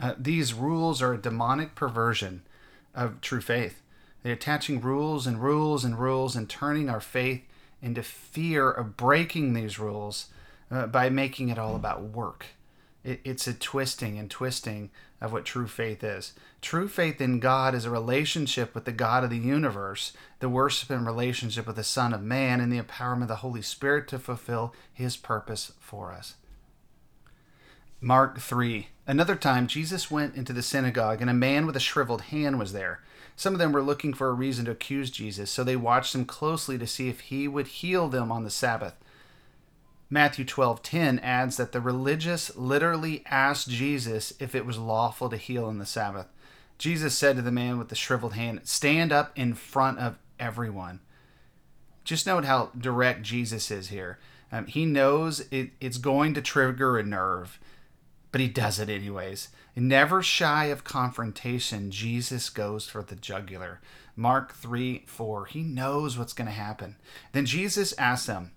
Uh, 0.00 0.14
these 0.16 0.54
rules 0.54 1.02
are 1.02 1.14
a 1.14 1.20
demonic 1.20 1.74
perversion 1.74 2.42
of 2.94 3.20
true 3.20 3.40
faith. 3.40 3.82
They're 4.22 4.34
attaching 4.34 4.80
rules 4.80 5.26
and 5.26 5.42
rules 5.42 5.84
and 5.84 5.98
rules 5.98 6.36
and 6.36 6.48
turning 6.48 6.88
our 6.88 7.00
faith 7.00 7.42
into 7.82 8.02
fear 8.02 8.70
of 8.70 8.96
breaking 8.96 9.52
these 9.52 9.78
rules 9.78 10.28
uh, 10.70 10.86
by 10.86 11.10
making 11.10 11.48
it 11.48 11.58
all 11.58 11.76
about 11.76 12.02
work. 12.02 12.46
It, 13.04 13.20
it's 13.24 13.46
a 13.46 13.54
twisting 13.54 14.18
and 14.18 14.30
twisting 14.30 14.90
of 15.20 15.32
what 15.32 15.44
true 15.44 15.66
faith 15.66 16.02
is. 16.02 16.32
True 16.60 16.88
faith 16.88 17.20
in 17.20 17.40
God 17.40 17.74
is 17.74 17.84
a 17.84 17.90
relationship 17.90 18.74
with 18.74 18.84
the 18.84 18.92
God 18.92 19.24
of 19.24 19.30
the 19.30 19.36
universe, 19.36 20.12
the 20.38 20.48
worship 20.48 20.90
and 20.90 21.06
relationship 21.06 21.66
with 21.66 21.76
the 21.76 21.84
Son 21.84 22.12
of 22.12 22.22
Man, 22.22 22.60
and 22.60 22.72
the 22.72 22.80
empowerment 22.80 23.22
of 23.22 23.28
the 23.28 23.36
Holy 23.36 23.62
Spirit 23.62 24.08
to 24.08 24.18
fulfill 24.18 24.74
his 24.92 25.16
purpose 25.16 25.72
for 25.80 26.12
us. 26.12 26.34
Mark 28.00 28.38
3. 28.40 28.88
Another 29.06 29.36
time, 29.36 29.66
Jesus 29.68 30.10
went 30.10 30.34
into 30.34 30.52
the 30.52 30.62
synagogue, 30.62 31.20
and 31.20 31.30
a 31.30 31.34
man 31.34 31.66
with 31.66 31.76
a 31.76 31.80
shriveled 31.80 32.22
hand 32.22 32.58
was 32.58 32.72
there. 32.72 33.00
Some 33.36 33.54
of 33.54 33.58
them 33.58 33.72
were 33.72 33.82
looking 33.82 34.14
for 34.14 34.28
a 34.28 34.34
reason 34.34 34.66
to 34.66 34.70
accuse 34.70 35.10
Jesus, 35.10 35.50
so 35.50 35.64
they 35.64 35.76
watched 35.76 36.14
him 36.14 36.24
closely 36.24 36.78
to 36.78 36.86
see 36.86 37.08
if 37.08 37.20
he 37.20 37.48
would 37.48 37.66
heal 37.66 38.08
them 38.08 38.30
on 38.30 38.44
the 38.44 38.50
Sabbath. 38.50 38.94
Matthew 40.10 40.44
12:10 40.44 41.18
adds 41.20 41.56
that 41.56 41.72
the 41.72 41.80
religious 41.80 42.54
literally 42.54 43.24
asked 43.26 43.70
Jesus 43.70 44.34
if 44.38 44.54
it 44.54 44.66
was 44.66 44.76
lawful 44.76 45.30
to 45.30 45.38
heal 45.38 45.64
on 45.64 45.78
the 45.78 45.86
Sabbath. 45.86 46.26
Jesus 46.76 47.16
said 47.16 47.36
to 47.36 47.42
the 47.42 47.50
man 47.50 47.78
with 47.78 47.88
the 47.88 47.94
shriveled 47.94 48.34
hand, 48.34 48.60
"Stand 48.64 49.10
up 49.12 49.32
in 49.34 49.54
front 49.54 49.98
of 49.98 50.18
everyone." 50.38 51.00
Just 52.04 52.26
note 52.26 52.44
how 52.44 52.70
direct 52.76 53.22
Jesus 53.22 53.70
is 53.70 53.88
here. 53.88 54.18
Um, 54.50 54.66
he 54.66 54.84
knows 54.84 55.46
it, 55.50 55.70
it's 55.80 55.96
going 55.96 56.34
to 56.34 56.42
trigger 56.42 56.98
a 56.98 57.02
nerve, 57.02 57.58
but 58.32 58.40
he 58.40 58.48
does 58.48 58.80
it 58.80 58.88
anyways. 58.88 59.50
Never 59.76 60.22
shy 60.22 60.66
of 60.66 60.84
confrontation, 60.84 61.90
Jesus 61.90 62.50
goes 62.50 62.88
for 62.88 63.02
the 63.02 63.14
jugular. 63.14 63.80
Mark 64.16 64.54
3 64.54 65.04
4. 65.06 65.46
He 65.46 65.62
knows 65.62 66.18
what's 66.18 66.32
going 66.32 66.46
to 66.46 66.52
happen. 66.52 66.96
Then 67.32 67.46
Jesus 67.46 67.94
asks 67.98 68.26
them, 68.26 68.50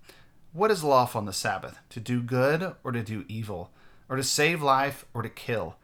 what 0.56 0.70
is 0.70 0.82
lawful 0.82 1.18
on 1.18 1.26
the 1.26 1.34
Sabbath? 1.34 1.78
To 1.90 2.00
do 2.00 2.22
good 2.22 2.72
or 2.82 2.90
to 2.90 3.02
do 3.02 3.26
evil? 3.28 3.72
Or 4.08 4.16
to 4.16 4.22
save 4.22 4.62
life 4.62 5.04
or 5.12 5.20
to 5.20 5.28
kill? 5.28 5.76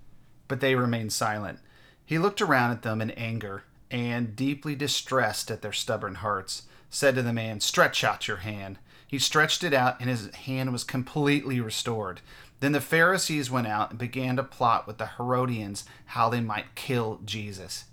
But 0.49 0.61
they 0.61 0.75
remained 0.75 1.13
silent. 1.13 1.59
He 2.07 2.19
looked 2.19 2.41
around 2.41 2.71
at 2.71 2.81
them 2.81 3.03
in 3.03 3.11
anger, 3.11 3.65
and, 3.91 4.35
deeply 4.35 4.75
distressed 4.75 5.51
at 5.51 5.61
their 5.61 5.75
stubborn 5.75 6.17
hearts, 6.17 6.63
said 6.89 7.17
to 7.17 7.23
the 7.23 7.35
man, 7.35 7.61
Stretch 7.61 8.03
out 8.03 8.27
your 8.27 8.39
hand. 8.39 8.79
He 9.07 9.19
stretched 9.19 9.63
it 9.63 9.75
out, 9.75 10.01
and 10.01 10.09
his 10.09 10.35
hand 10.35 10.73
was 10.73 10.85
completely 10.85 11.61
restored. 11.61 12.23
Then 12.63 12.71
the 12.71 12.81
Pharisees 12.81 13.51
went 13.51 13.67
out 13.67 13.91
and 13.91 13.99
began 13.99 14.37
to 14.37 14.45
plot 14.45 14.87
with 14.87 14.99
the 14.99 15.07
Herodians 15.17 15.85
how 16.07 16.29
they 16.29 16.41
might 16.41 16.77
kill 16.77 17.19
Jesus. 17.25 17.87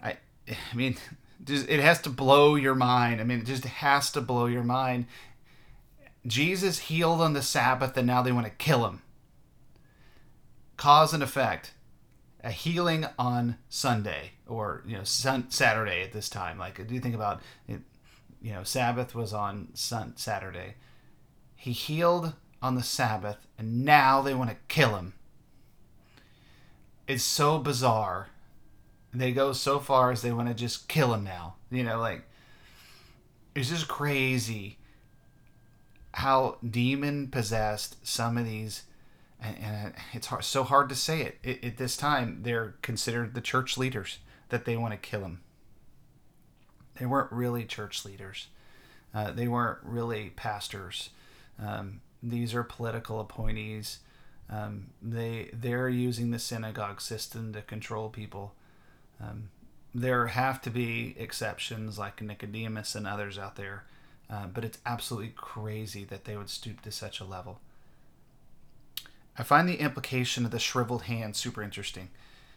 I, 0.00 0.18
I 0.48 0.76
mean, 0.76 0.98
it 1.48 1.80
has 1.80 2.00
to 2.02 2.10
blow 2.10 2.54
your 2.54 2.76
mind. 2.76 3.20
I 3.20 3.24
mean, 3.24 3.40
it 3.40 3.46
just 3.46 3.64
has 3.64 4.12
to 4.12 4.20
blow 4.20 4.46
your 4.46 4.62
mind. 4.62 5.06
Jesus 6.24 6.78
healed 6.78 7.20
on 7.20 7.32
the 7.32 7.42
Sabbath, 7.42 7.96
and 7.96 8.06
now 8.06 8.22
they 8.22 8.30
want 8.30 8.46
to 8.46 8.52
kill 8.52 8.86
him. 8.86 9.02
Cause 10.76 11.12
and 11.12 11.24
effect. 11.24 11.72
A 12.44 12.52
healing 12.52 13.04
on 13.18 13.58
Sunday 13.68 14.30
or 14.46 14.84
you 14.86 14.96
know 14.96 15.02
sun, 15.02 15.50
Saturday 15.50 16.02
at 16.02 16.12
this 16.12 16.28
time. 16.28 16.56
Like, 16.56 16.86
do 16.86 16.94
you 16.94 17.00
think 17.00 17.16
about 17.16 17.40
it? 17.66 17.80
You 18.40 18.52
know, 18.52 18.62
Sabbath 18.62 19.12
was 19.12 19.32
on 19.32 19.70
sun, 19.74 20.12
Saturday. 20.14 20.74
He 21.62 21.70
healed 21.70 22.32
on 22.60 22.74
the 22.74 22.82
Sabbath, 22.82 23.46
and 23.56 23.84
now 23.84 24.20
they 24.20 24.34
want 24.34 24.50
to 24.50 24.56
kill 24.66 24.96
him. 24.96 25.14
It's 27.06 27.22
so 27.22 27.60
bizarre 27.60 28.30
they 29.14 29.30
go 29.30 29.52
so 29.52 29.78
far 29.78 30.10
as 30.10 30.22
they 30.22 30.32
want 30.32 30.48
to 30.48 30.54
just 30.54 30.88
kill 30.88 31.14
him 31.14 31.22
now. 31.22 31.54
You 31.70 31.84
know, 31.84 32.00
like 32.00 32.24
it's 33.54 33.68
just 33.68 33.86
crazy 33.86 34.78
how 36.14 36.56
demon 36.68 37.28
possessed 37.28 38.04
some 38.04 38.36
of 38.36 38.44
these 38.44 38.82
and, 39.40 39.56
and 39.62 39.94
it's 40.14 40.26
hard, 40.26 40.42
so 40.42 40.64
hard 40.64 40.88
to 40.88 40.96
say 40.96 41.20
it. 41.20 41.38
it. 41.44 41.64
At 41.64 41.76
this 41.76 41.96
time, 41.96 42.40
they're 42.42 42.74
considered 42.82 43.34
the 43.34 43.40
church 43.40 43.78
leaders 43.78 44.18
that 44.48 44.64
they 44.64 44.76
want 44.76 44.94
to 44.94 44.98
kill 44.98 45.20
him. 45.20 45.42
They 46.98 47.06
weren't 47.06 47.30
really 47.30 47.66
church 47.66 48.04
leaders. 48.04 48.48
Uh, 49.14 49.30
they 49.30 49.46
weren't 49.46 49.78
really 49.84 50.30
pastors. 50.34 51.10
Um, 51.58 52.00
these 52.22 52.54
are 52.54 52.62
political 52.62 53.20
appointees. 53.20 53.98
Um, 54.50 54.88
they 55.00 55.50
they're 55.52 55.88
using 55.88 56.30
the 56.30 56.38
synagogue 56.38 57.00
system 57.00 57.52
to 57.52 57.62
control 57.62 58.08
people. 58.08 58.54
Um, 59.20 59.50
there 59.94 60.28
have 60.28 60.60
to 60.62 60.70
be 60.70 61.14
exceptions 61.18 61.98
like 61.98 62.22
Nicodemus 62.22 62.94
and 62.94 63.06
others 63.06 63.38
out 63.38 63.56
there, 63.56 63.84
uh, 64.30 64.46
but 64.46 64.64
it's 64.64 64.78
absolutely 64.86 65.32
crazy 65.36 66.04
that 66.04 66.24
they 66.24 66.36
would 66.36 66.50
stoop 66.50 66.80
to 66.82 66.92
such 66.92 67.20
a 67.20 67.24
level. 67.24 67.60
I 69.38 69.42
find 69.42 69.68
the 69.68 69.80
implication 69.80 70.44
of 70.44 70.50
the 70.50 70.58
shriveled 70.58 71.02
hand 71.02 71.36
super 71.36 71.62
interesting. 71.62 72.10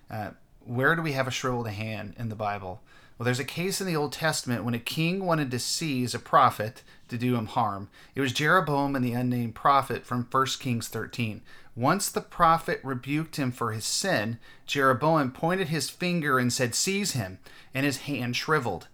Uh, 0.10 0.32
where 0.66 0.96
do 0.96 1.02
we 1.02 1.14
have 1.14 1.28
a 1.28 1.32
shriveled 1.32 1.70
hand 1.70 2.16
in 2.18 2.30
the 2.30 2.36
Bible? 2.36 2.82
Well, 3.18 3.24
there's 3.24 3.40
a 3.40 3.46
case 3.46 3.80
in 3.80 3.88
the 3.88 3.96
Old 3.96 4.12
Testament 4.12 4.66
when 4.66 4.74
a 4.74 4.80
king 4.80 5.26
wanted 5.26 5.50
to 5.52 5.60
seize 5.60 6.14
a 6.14 6.20
prophet 6.20 6.84
to 7.08 7.18
do 7.18 7.36
him 7.36 7.46
harm. 7.46 7.88
It 8.14 8.20
was 8.20 8.34
Jeroboam 8.34 8.94
and 8.94 9.06
the 9.06 9.14
unnamed 9.14 9.56
prophet 9.56 10.06
from 10.06 10.28
1 10.30 10.46
Kings 10.60 10.90
13. 10.90 11.42
Once 11.78 12.10
the 12.10 12.20
prophet 12.20 12.82
rebuked 12.84 13.38
him 13.38 13.54
for 13.54 13.72
his 13.72 13.86
sin, 13.86 14.38
Jeroboam 14.66 15.32
pointed 15.32 15.70
his 15.70 15.90
finger 15.90 16.38
and 16.38 16.52
said, 16.52 16.76
Seize 16.76 17.14
him, 17.14 17.40
and 17.74 17.86
his 17.86 18.00
hand 18.00 18.36
shriveled. 18.36 18.90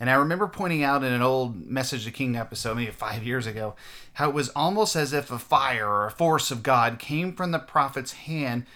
And 0.00 0.10
I 0.10 0.14
remember 0.14 0.48
pointing 0.48 0.82
out 0.82 1.04
in 1.04 1.12
an 1.12 1.22
old 1.22 1.64
Message 1.64 2.04
to 2.06 2.10
King 2.10 2.34
episode, 2.34 2.76
maybe 2.76 2.90
five 2.90 3.22
years 3.22 3.46
ago, 3.46 3.76
how 4.14 4.30
it 4.30 4.34
was 4.34 4.48
almost 4.50 4.96
as 4.96 5.12
if 5.12 5.30
a 5.30 5.38
fire 5.38 5.88
or 5.88 6.06
a 6.06 6.10
force 6.10 6.50
of 6.50 6.64
God 6.64 6.98
came 6.98 7.32
from 7.32 7.52
the 7.52 7.58
prophet's 7.60 8.12
hand 8.12 8.66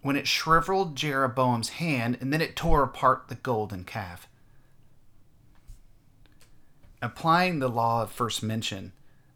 when 0.00 0.16
it 0.16 0.26
shriveled 0.26 0.96
Jeroboam's 0.96 1.70
hand 1.70 2.16
and 2.22 2.32
then 2.32 2.40
it 2.40 2.56
tore 2.56 2.82
apart 2.82 3.28
the 3.28 3.34
golden 3.34 3.84
calf 3.84 4.29
applying 7.02 7.58
the 7.58 7.68
law 7.68 8.02
of 8.02 8.10
first 8.10 8.42
mention, 8.42 8.92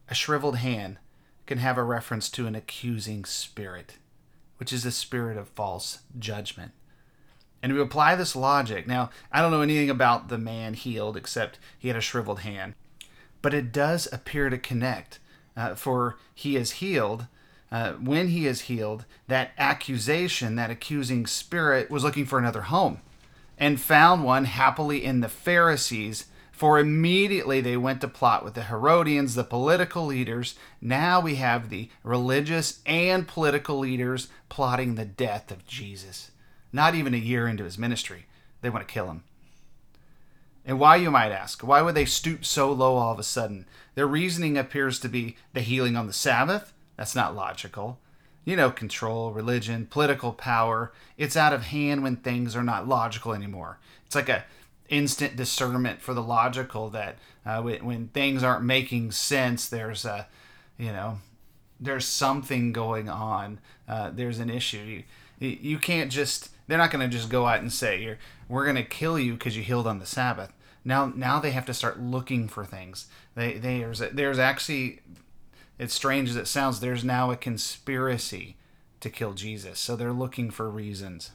a 0.08 0.14
shriveled 0.14 0.56
hand 0.56 0.98
can 1.46 1.58
have 1.58 1.78
a 1.78 1.82
reference 1.82 2.28
to 2.30 2.46
an 2.46 2.54
accusing 2.54 3.24
spirit, 3.24 3.96
which 4.58 4.72
is 4.72 4.84
a 4.84 4.90
spirit 4.90 5.36
of 5.36 5.48
false 5.48 6.00
judgment. 6.18 6.72
And 7.62 7.72
we 7.72 7.80
apply 7.80 8.14
this 8.14 8.36
logic, 8.36 8.86
now, 8.86 9.10
I 9.32 9.40
don't 9.40 9.50
know 9.50 9.62
anything 9.62 9.88
about 9.88 10.28
the 10.28 10.38
man 10.38 10.74
healed 10.74 11.16
except 11.16 11.58
he 11.78 11.88
had 11.88 11.96
a 11.96 12.02
shriveled 12.02 12.40
hand, 12.40 12.74
but 13.40 13.54
it 13.54 13.72
does 13.72 14.06
appear 14.12 14.50
to 14.50 14.58
connect. 14.58 15.18
Uh, 15.56 15.74
for 15.74 16.18
he 16.34 16.56
is 16.56 16.72
healed. 16.72 17.26
Uh, 17.70 17.92
when 17.92 18.28
he 18.28 18.46
is 18.46 18.62
healed, 18.62 19.04
that 19.28 19.52
accusation, 19.56 20.56
that 20.56 20.70
accusing 20.70 21.26
spirit, 21.26 21.90
was 21.90 22.04
looking 22.04 22.26
for 22.26 22.38
another 22.38 22.62
home 22.62 23.00
and 23.58 23.80
found 23.80 24.24
one 24.24 24.44
happily 24.44 25.04
in 25.04 25.20
the 25.20 25.28
Pharisees 25.28 26.26
for 26.54 26.78
immediately 26.78 27.60
they 27.60 27.76
went 27.76 28.00
to 28.00 28.08
plot 28.08 28.44
with 28.44 28.54
the 28.54 28.64
Herodians, 28.64 29.34
the 29.34 29.42
political 29.42 30.06
leaders. 30.06 30.54
Now 30.80 31.18
we 31.18 31.34
have 31.34 31.68
the 31.68 31.90
religious 32.04 32.80
and 32.86 33.26
political 33.26 33.78
leaders 33.80 34.28
plotting 34.48 34.94
the 34.94 35.04
death 35.04 35.50
of 35.50 35.66
Jesus. 35.66 36.30
Not 36.72 36.94
even 36.94 37.12
a 37.12 37.18
year 37.18 37.48
into 37.48 37.64
his 37.64 37.76
ministry, 37.76 38.26
they 38.60 38.70
want 38.70 38.86
to 38.86 38.92
kill 38.92 39.06
him. 39.10 39.24
And 40.64 40.78
why, 40.78 40.96
you 40.96 41.10
might 41.10 41.32
ask? 41.32 41.62
Why 41.62 41.82
would 41.82 41.96
they 41.96 42.04
stoop 42.04 42.44
so 42.44 42.72
low 42.72 42.94
all 42.94 43.12
of 43.12 43.18
a 43.18 43.24
sudden? 43.24 43.66
Their 43.96 44.06
reasoning 44.06 44.56
appears 44.56 45.00
to 45.00 45.08
be 45.08 45.36
the 45.52 45.60
healing 45.60 45.96
on 45.96 46.06
the 46.06 46.12
Sabbath. 46.12 46.72
That's 46.96 47.16
not 47.16 47.34
logical. 47.34 47.98
You 48.44 48.54
know, 48.54 48.70
control, 48.70 49.32
religion, 49.32 49.86
political 49.90 50.32
power. 50.32 50.92
It's 51.18 51.36
out 51.36 51.52
of 51.52 51.64
hand 51.64 52.04
when 52.04 52.16
things 52.16 52.54
are 52.54 52.62
not 52.62 52.88
logical 52.88 53.34
anymore. 53.34 53.80
It's 54.06 54.14
like 54.14 54.28
a 54.28 54.44
instant 54.94 55.36
discernment 55.36 56.00
for 56.00 56.14
the 56.14 56.22
logical 56.22 56.90
that 56.90 57.16
uh, 57.44 57.60
when, 57.60 57.84
when 57.84 58.08
things 58.08 58.42
aren't 58.42 58.64
making 58.64 59.12
sense 59.12 59.68
there's 59.68 60.04
a 60.04 60.26
you 60.78 60.92
know 60.92 61.18
there's 61.80 62.06
something 62.06 62.72
going 62.72 63.08
on 63.08 63.58
uh, 63.88 64.10
there's 64.12 64.38
an 64.38 64.50
issue. 64.50 65.02
You, 65.38 65.48
you 65.48 65.78
can't 65.78 66.10
just 66.10 66.50
they're 66.66 66.78
not 66.78 66.90
going 66.90 67.08
to 67.08 67.14
just 67.14 67.28
go 67.28 67.46
out 67.46 67.60
and 67.60 67.72
say 67.72 68.02
you're 68.02 68.18
we're 68.48 68.64
going 68.64 68.76
to 68.76 68.84
kill 68.84 69.18
you 69.18 69.34
because 69.34 69.56
you 69.56 69.62
healed 69.62 69.86
on 69.86 69.98
the 69.98 70.06
sabbath. 70.06 70.52
Now 70.84 71.12
now 71.14 71.40
they 71.40 71.50
have 71.50 71.66
to 71.66 71.74
start 71.74 72.00
looking 72.00 72.48
for 72.48 72.64
things. 72.64 73.06
They 73.34 73.54
there's 73.54 73.98
there's 73.98 74.38
actually 74.38 75.00
it's 75.78 75.94
strange 75.94 76.30
as 76.30 76.36
it 76.36 76.46
sounds 76.46 76.80
there's 76.80 77.04
now 77.04 77.30
a 77.30 77.36
conspiracy 77.36 78.56
to 79.00 79.10
kill 79.10 79.34
jesus. 79.34 79.78
So 79.78 79.96
they're 79.96 80.12
looking 80.12 80.50
for 80.50 80.70
reasons 80.70 81.32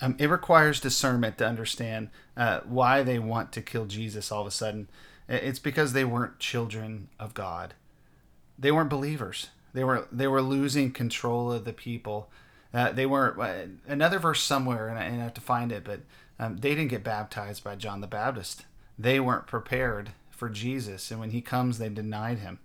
um, 0.00 0.16
it 0.18 0.28
requires 0.28 0.80
discernment 0.80 1.38
to 1.38 1.46
understand 1.46 2.10
uh, 2.36 2.60
why 2.64 3.02
they 3.02 3.18
want 3.18 3.52
to 3.52 3.62
kill 3.62 3.86
Jesus 3.86 4.32
all 4.32 4.42
of 4.42 4.46
a 4.46 4.50
sudden. 4.50 4.88
It's 5.28 5.58
because 5.58 5.92
they 5.92 6.04
weren't 6.04 6.38
children 6.38 7.08
of 7.18 7.34
God. 7.34 7.74
They 8.58 8.72
weren't 8.72 8.90
believers. 8.90 9.48
They 9.72 9.84
were 9.84 10.08
they 10.10 10.26
were 10.26 10.42
losing 10.42 10.92
control 10.92 11.52
of 11.52 11.64
the 11.64 11.72
people. 11.72 12.30
Uh, 12.74 12.92
they 12.92 13.06
weren't. 13.06 13.38
Uh, 13.38 13.72
another 13.86 14.18
verse 14.18 14.42
somewhere, 14.42 14.88
and 14.88 14.98
I, 14.98 15.02
and 15.02 15.20
I, 15.20 15.24
have 15.24 15.34
to 15.34 15.40
find 15.40 15.72
it, 15.72 15.84
but 15.84 16.00
um, 16.38 16.58
they 16.58 16.70
didn't 16.70 16.88
get 16.88 17.04
baptized 17.04 17.62
by 17.62 17.76
John 17.76 18.00
the 18.00 18.06
Baptist. 18.06 18.64
They 18.98 19.20
weren't 19.20 19.46
prepared 19.46 20.10
for 20.30 20.48
Jesus, 20.48 21.10
and 21.10 21.20
when 21.20 21.30
he 21.30 21.40
comes, 21.40 21.78
they 21.78 21.88
denied 21.88 22.38
him. 22.38 22.58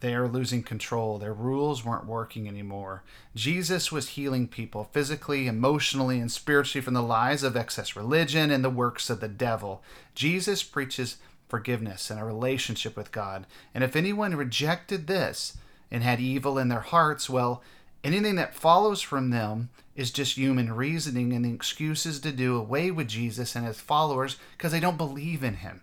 They 0.00 0.14
are 0.14 0.28
losing 0.28 0.62
control. 0.62 1.18
Their 1.18 1.32
rules 1.32 1.84
weren't 1.84 2.06
working 2.06 2.46
anymore. 2.46 3.02
Jesus 3.34 3.90
was 3.90 4.10
healing 4.10 4.46
people 4.46 4.84
physically, 4.92 5.46
emotionally, 5.46 6.20
and 6.20 6.30
spiritually 6.30 6.84
from 6.84 6.94
the 6.94 7.02
lies 7.02 7.42
of 7.42 7.56
excess 7.56 7.96
religion 7.96 8.50
and 8.50 8.64
the 8.64 8.70
works 8.70 9.10
of 9.10 9.20
the 9.20 9.28
devil. 9.28 9.82
Jesus 10.14 10.62
preaches 10.62 11.16
forgiveness 11.48 12.10
and 12.10 12.20
a 12.20 12.24
relationship 12.24 12.96
with 12.96 13.10
God. 13.10 13.46
And 13.74 13.82
if 13.82 13.96
anyone 13.96 14.36
rejected 14.36 15.06
this 15.06 15.56
and 15.90 16.02
had 16.02 16.20
evil 16.20 16.58
in 16.58 16.68
their 16.68 16.80
hearts, 16.80 17.28
well, 17.28 17.62
anything 18.04 18.36
that 18.36 18.54
follows 18.54 19.00
from 19.00 19.30
them 19.30 19.70
is 19.96 20.12
just 20.12 20.36
human 20.36 20.72
reasoning 20.72 21.32
and 21.32 21.44
excuses 21.44 22.20
to 22.20 22.30
do 22.30 22.56
away 22.56 22.90
with 22.92 23.08
Jesus 23.08 23.56
and 23.56 23.66
his 23.66 23.80
followers 23.80 24.36
because 24.56 24.70
they 24.70 24.80
don't 24.80 24.96
believe 24.96 25.42
in 25.42 25.54
him. 25.54 25.80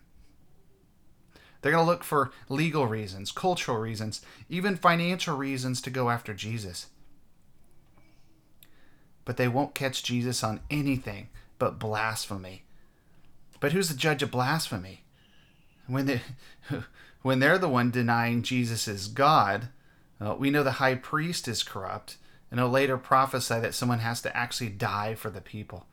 They're 1.65 1.71
going 1.71 1.83
to 1.83 1.91
look 1.91 2.03
for 2.03 2.31
legal 2.47 2.85
reasons, 2.85 3.31
cultural 3.31 3.79
reasons, 3.79 4.21
even 4.49 4.75
financial 4.75 5.35
reasons 5.35 5.81
to 5.81 5.89
go 5.89 6.11
after 6.11 6.31
Jesus. 6.31 6.89
But 9.25 9.37
they 9.37 9.47
won't 9.47 9.73
catch 9.73 10.03
Jesus 10.03 10.43
on 10.43 10.59
anything 10.69 11.29
but 11.57 11.79
blasphemy. 11.79 12.65
But 13.59 13.71
who's 13.71 13.89
the 13.89 13.95
judge 13.95 14.21
of 14.21 14.29
blasphemy? 14.29 15.05
When 15.87 16.05
they 16.05 16.21
when 17.23 17.39
they're 17.39 17.57
the 17.57 17.67
one 17.67 17.89
denying 17.89 18.43
Jesus 18.43 18.87
is 18.87 19.07
God, 19.07 19.69
uh, 20.21 20.35
we 20.37 20.51
know 20.51 20.61
the 20.61 20.73
high 20.73 20.93
priest 20.93 21.47
is 21.47 21.63
corrupt, 21.63 22.17
and 22.51 22.59
he'll 22.59 22.69
later 22.69 22.95
prophesy 22.95 23.59
that 23.59 23.73
someone 23.73 24.01
has 24.01 24.21
to 24.21 24.37
actually 24.37 24.69
die 24.69 25.15
for 25.15 25.31
the 25.31 25.41
people. 25.41 25.87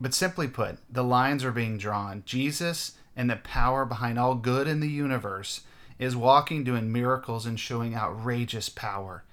But 0.00 0.14
simply 0.14 0.48
put, 0.48 0.78
the 0.90 1.04
lines 1.04 1.44
are 1.44 1.52
being 1.52 1.76
drawn. 1.76 2.22
Jesus 2.24 2.92
and 3.16 3.30
the 3.30 3.36
power 3.36 3.84
behind 3.84 4.18
all 4.18 4.34
good 4.34 4.66
in 4.66 4.80
the 4.80 4.88
universe 4.88 5.62
is 5.98 6.16
walking 6.16 6.64
doing 6.64 6.92
miracles 6.92 7.46
and 7.46 7.58
showing 7.58 7.94
outrageous 7.94 8.68
power. 8.68 9.24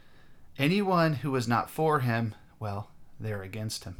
Anyone 0.57 1.13
who 1.13 1.35
is 1.35 1.47
not 1.47 1.69
for 1.69 2.01
him, 2.01 2.35
well, 2.59 2.91
they're 3.19 3.43
against 3.43 3.83
him. 3.83 3.97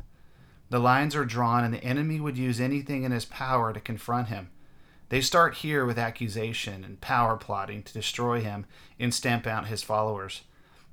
The 0.70 0.80
lines 0.80 1.16
are 1.16 1.26
drawn, 1.26 1.64
and 1.64 1.74
the 1.74 1.84
enemy 1.84 2.20
would 2.20 2.38
use 2.38 2.62
anything 2.62 3.04
in 3.04 3.12
his 3.12 3.26
power 3.26 3.74
to 3.74 3.80
confront 3.80 4.30
him. 4.30 4.50
They 5.10 5.20
start 5.20 5.56
here 5.56 5.86
with 5.86 6.00
accusation 6.00 6.86
and 6.86 7.02
power 7.02 7.36
plotting 7.36 7.84
to 7.84 7.94
destroy 7.94 8.40
him 8.40 8.66
and 8.98 9.14
stamp 9.14 9.46
out 9.46 9.68
his 9.68 9.84
followers. 9.84 10.44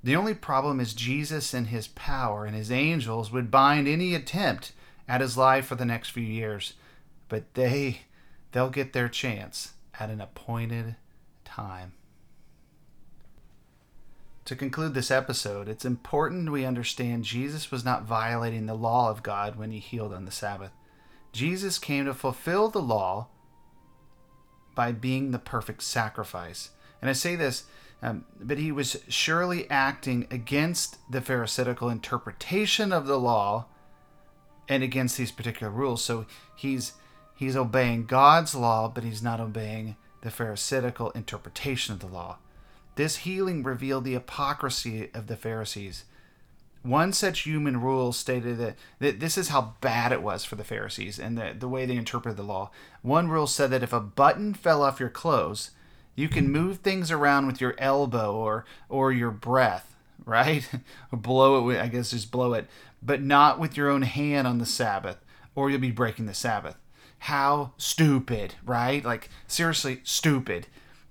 The 0.03 0.15
only 0.15 0.33
problem 0.33 0.79
is 0.81 0.93
Jesus 0.93 1.53
and 1.53 1.67
his 1.67 1.87
power 1.87 2.45
and 2.45 2.55
his 2.55 2.71
angels 2.71 3.31
would 3.31 3.51
bind 3.51 3.87
any 3.87 4.15
attempt 4.15 4.73
at 5.07 5.21
his 5.21 5.37
life 5.37 5.65
for 5.65 5.75
the 5.75 5.85
next 5.85 6.09
few 6.09 6.23
years. 6.23 6.73
But 7.29 7.53
they 7.53 8.01
They'll 8.51 8.69
get 8.69 8.93
their 8.93 9.09
chance 9.09 9.73
at 9.99 10.09
an 10.09 10.21
appointed 10.21 10.95
time. 11.45 11.93
To 14.45 14.55
conclude 14.55 14.95
this 14.95 15.11
episode, 15.11 15.69
it's 15.69 15.85
important 15.85 16.51
we 16.51 16.65
understand 16.65 17.23
Jesus 17.23 17.69
was 17.69 17.85
not 17.85 18.05
violating 18.05 18.65
the 18.65 18.73
law 18.73 19.11
of 19.11 19.21
God 19.21 19.55
when 19.55 19.69
he 19.71 19.79
healed 19.79 20.13
on 20.13 20.25
the 20.25 20.31
Sabbath. 20.31 20.71
Jesus 21.31 21.77
came 21.77 22.05
to 22.05 22.15
fulfill 22.15 22.69
the 22.69 22.81
law 22.81 23.27
by 24.73 24.91
being 24.91 25.29
the 25.29 25.39
perfect 25.39 25.83
sacrifice. 25.83 26.71
And 26.99 27.09
I 27.09 27.13
say 27.13 27.35
this, 27.35 27.65
um, 28.01 28.25
but 28.39 28.57
he 28.57 28.71
was 28.71 29.03
surely 29.07 29.69
acting 29.69 30.25
against 30.31 30.97
the 31.11 31.21
Pharisaical 31.21 31.89
interpretation 31.89 32.91
of 32.91 33.05
the 33.05 33.19
law 33.19 33.67
and 34.67 34.81
against 34.81 35.17
these 35.17 35.31
particular 35.31 35.71
rules. 35.71 36.03
So 36.03 36.25
he's 36.55 36.93
He's 37.39 37.55
obeying 37.55 38.05
God's 38.05 38.53
law, 38.53 38.89
but 38.89 39.05
he's 39.05 39.23
not 39.23 39.39
obeying 39.39 39.95
the 40.19 40.29
Pharisaical 40.29 41.11
interpretation 41.11 41.93
of 41.93 42.01
the 42.01 42.05
law. 42.05 42.37
This 42.95 43.19
healing 43.19 43.63
revealed 43.63 44.03
the 44.03 44.11
hypocrisy 44.11 45.09
of 45.13 45.27
the 45.27 45.37
Pharisees. 45.37 46.03
One 46.83 47.13
such 47.13 47.43
human 47.43 47.79
rule 47.79 48.11
stated 48.11 48.57
that, 48.57 48.75
that 48.99 49.21
this 49.21 49.37
is 49.37 49.47
how 49.47 49.75
bad 49.79 50.11
it 50.11 50.21
was 50.21 50.43
for 50.43 50.57
the 50.57 50.65
Pharisees 50.65 51.17
and 51.17 51.37
the, 51.37 51.55
the 51.57 51.69
way 51.69 51.85
they 51.85 51.95
interpreted 51.95 52.35
the 52.35 52.43
law. 52.43 52.71
One 53.03 53.29
rule 53.29 53.47
said 53.47 53.71
that 53.71 53.83
if 53.83 53.93
a 53.93 54.01
button 54.01 54.53
fell 54.53 54.83
off 54.83 54.99
your 54.99 55.07
clothes, 55.07 55.71
you 56.15 56.27
can 56.27 56.51
move 56.51 56.79
things 56.79 57.09
around 57.09 57.47
with 57.47 57.61
your 57.61 57.73
elbow 57.77 58.35
or, 58.35 58.65
or 58.89 59.13
your 59.13 59.31
breath, 59.31 59.95
right? 60.25 60.69
blow 61.13 61.59
it 61.59 61.61
with, 61.61 61.79
I 61.79 61.87
guess 61.87 62.11
just 62.11 62.31
blow 62.31 62.51
it, 62.51 62.67
but 63.01 63.21
not 63.21 63.59
with 63.59 63.77
your 63.77 63.89
own 63.89 64.01
hand 64.01 64.45
on 64.45 64.57
the 64.57 64.65
Sabbath, 64.65 65.23
or 65.55 65.69
you'll 65.69 65.79
be 65.79 65.89
breaking 65.89 66.25
the 66.25 66.33
Sabbath. 66.33 66.75
How 67.19 67.73
stupid, 67.77 68.55
right? 68.65 69.03
Like, 69.03 69.29
seriously, 69.47 70.01
stupid. 70.03 70.67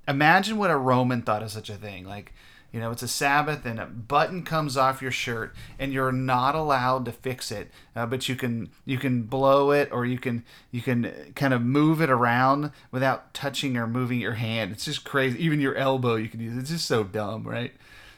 Imagine 0.06 0.56
what 0.56 0.70
a 0.70 0.76
Roman 0.76 1.22
thought 1.22 1.42
of 1.42 1.50
such 1.50 1.68
a 1.68 1.74
thing. 1.74 2.04
Like, 2.04 2.32
you 2.72 2.80
know, 2.80 2.90
it's 2.90 3.02
a 3.02 3.08
Sabbath 3.08 3.64
and 3.64 3.80
a 3.80 3.86
button 3.86 4.42
comes 4.42 4.76
off 4.76 5.00
your 5.00 5.10
shirt 5.10 5.54
and 5.78 5.92
you're 5.92 6.12
not 6.12 6.54
allowed 6.54 7.06
to 7.06 7.12
fix 7.12 7.50
it, 7.50 7.70
uh, 7.96 8.04
but 8.04 8.28
you 8.28 8.36
can 8.36 8.70
you 8.84 8.98
can 8.98 9.22
blow 9.22 9.70
it 9.70 9.88
or 9.90 10.04
you 10.04 10.18
can 10.18 10.44
you 10.70 10.82
can 10.82 11.32
kind 11.34 11.54
of 11.54 11.62
move 11.62 12.02
it 12.02 12.10
around 12.10 12.72
without 12.90 13.32
touching 13.32 13.78
or 13.78 13.86
moving 13.86 14.20
your 14.20 14.34
hand. 14.34 14.72
It's 14.72 14.84
just 14.84 15.04
crazy. 15.04 15.42
Even 15.42 15.60
your 15.60 15.76
elbow 15.76 16.16
you 16.16 16.28
can 16.28 16.40
use. 16.40 16.58
It's 16.58 16.70
just 16.70 16.86
so 16.86 17.04
dumb, 17.04 17.44
right? 17.44 17.72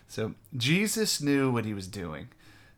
So 0.08 0.34
Jesus 0.56 1.20
knew 1.20 1.52
what 1.52 1.64
he 1.64 1.72
was 1.72 1.86
doing. 1.86 2.28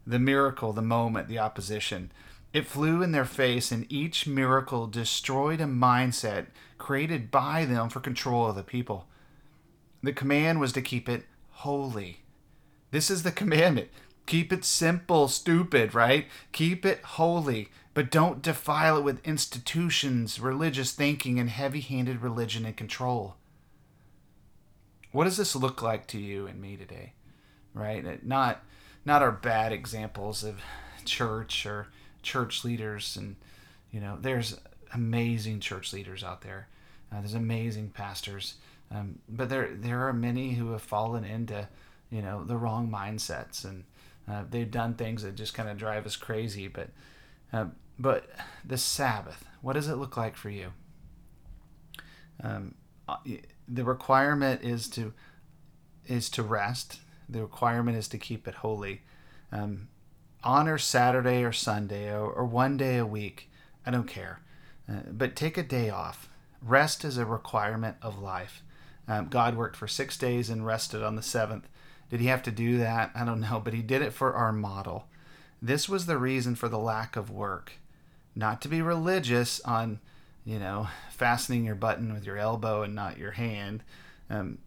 The 0.07 0.19
miracle, 0.19 0.75
the 0.75 0.83
moment, 0.83 1.29
the 1.29 1.39
opposition. 1.39 2.13
It 2.53 2.67
flew 2.67 3.03
in 3.03 3.13
their 3.13 3.25
face, 3.25 3.73
and 3.73 3.91
each 3.91 4.27
miracle 4.27 4.87
destroyed 4.87 5.61
a 5.61 5.65
mindset 5.65 6.47
created 6.77 7.31
by 7.31 7.65
them 7.65 7.89
for 7.89 8.01
control 8.01 8.49
of 8.49 8.57
the 8.57 8.63
people. 8.63 9.07
The 10.03 10.13
command 10.13 10.61
was 10.61 10.73
to 10.73 10.83
keep 10.83 11.09
it 11.09 11.25
holy. 11.51 12.21
This 12.91 13.11
is 13.11 13.23
the 13.23 13.33
commandment. 13.43 13.89
Keep 14.27 14.53
it 14.53 14.65
simple, 14.65 15.29
stupid, 15.29 15.95
right? 15.95 16.27
Keep 16.53 16.85
it 16.85 17.03
holy, 17.03 17.71
but 17.95 18.11
don't 18.11 18.43
defile 18.43 18.99
it 18.99 19.05
with 19.05 19.27
institutions, 19.27 20.39
religious 20.39 20.93
thinking, 20.93 21.39
and 21.39 21.51
heavy 21.51 21.81
handed 21.81 22.23
religion 22.23 22.65
and 22.65 22.77
control. 22.77 23.37
What 25.11 25.25
does 25.25 25.37
this 25.37 25.57
look 25.57 25.83
like 25.83 26.07
to 26.09 26.19
you 26.19 26.47
and 26.47 26.61
me 26.61 26.77
today? 26.77 27.15
Right? 27.75 28.25
Not 28.25 28.63
not 29.05 29.23
our 29.23 29.33
bad 29.33 29.73
examples 29.73 30.45
of 30.45 30.61
church 31.05 31.67
or 31.67 31.89
church 32.23 32.65
leaders 32.65 33.17
and 33.17 33.37
you 33.91 34.01
know 34.01 34.19
there's 34.21 34.59
amazing 34.95 35.61
church 35.61 35.93
leaders 35.93 36.23
out 36.23 36.43
there. 36.43 36.69
Uh, 37.11 37.21
there's 37.21 37.35
amazing 37.35 37.91
pastors. 37.91 38.55
Um, 38.91 39.19
but 39.29 39.49
there 39.49 39.71
there 39.75 40.07
are 40.09 40.13
many 40.13 40.53
who 40.53 40.73
have 40.73 40.83
fallen 40.83 41.25
into 41.25 41.69
you 42.11 42.23
know 42.23 42.45
the 42.45 42.57
wrong 42.57 42.89
mindsets 42.91 43.65
and 43.65 43.85
uh, 44.31 44.45
they've 44.49 44.71
done 44.71 44.95
things 44.95 45.23
that 45.23 45.35
just 45.35 45.55
kind 45.55 45.69
of 45.69 45.77
drive 45.77 46.07
us 46.07 46.17
crazy. 46.17 46.69
But 46.69 46.89
uh, 47.53 47.67
but 47.99 48.31
the 48.65 48.79
sabbath 48.79 49.45
what 49.63 49.75
does 49.75 49.89
it 49.89 49.95
look 49.95 50.17
like 50.17 50.37
for 50.37 50.51
you? 50.51 50.73
Um, 52.43 52.75
uh, 53.09 53.17
the 53.69 53.85
requirement 53.85 54.63
is 54.63 54.89
to 54.91 55.15
is 56.07 56.29
to 56.31 56.43
rest. 56.43 57.01
The 57.29 57.41
requirement 57.41 57.97
is 57.97 58.09
to 58.09 58.19
keep 58.19 58.47
it 58.47 58.57
holy. 58.57 59.03
Um, 59.53 59.89
honor 60.45 60.79
Saturday 60.79 61.45
or 61.45 61.53
Sunday 61.53 62.13
or, 62.13 62.31
or 62.31 62.45
one 62.45 62.77
day 62.77 62.99
a 62.99 63.07
week. 63.07 63.51
I 63.87 63.91
don't 63.91 64.09
care. 64.09 64.41
Uh, 64.89 65.01
but 65.11 65.37
take 65.37 65.57
a 65.57 65.63
day 65.63 65.91
off. 65.91 66.29
Rest 66.61 67.05
is 67.05 67.19
a 67.19 67.27
requirement 67.27 67.97
of 68.03 68.21
life. 68.21 68.63
Um, 69.09 69.29
God 69.29 69.57
worked 69.57 69.77
for 69.77 69.89
six 69.89 70.17
days 70.17 70.49
and 70.49 70.65
rested 70.65 71.03
on 71.03 71.17
the 71.17 71.23
seventh. 71.23 71.69
Did 72.11 72.21
he 72.21 72.27
have 72.27 72.43
to 72.45 72.51
do 72.51 72.79
that? 72.79 73.11
I 73.15 73.25
don't 73.25 73.41
know, 73.41 73.61
but 73.63 73.75
he 73.75 73.83
did 73.83 74.03
it 74.03 74.13
for 74.13 74.35
our 74.35 74.53
model. 74.53 75.07
This 75.61 75.89
was 75.89 76.07
the 76.07 76.19
reason 76.19 76.55
for 76.55 76.69
the 76.69 76.79
lack 76.79 77.17
of 77.17 77.31
work. 77.31 77.73
Not 78.35 78.61
to 78.63 78.69
be 78.69 78.83
religious 78.83 79.61
on, 79.61 80.01
you 80.45 80.59
know, 80.59 80.89
fastening 81.11 81.65
your 81.65 81.75
button 81.75 82.13
with 82.13 82.25
your 82.25 82.39
elbow 82.39 82.83
and 82.83 82.95
not 82.95 83.19
your 83.19 83.33
hand. 83.33 83.83
Um, 84.29 84.59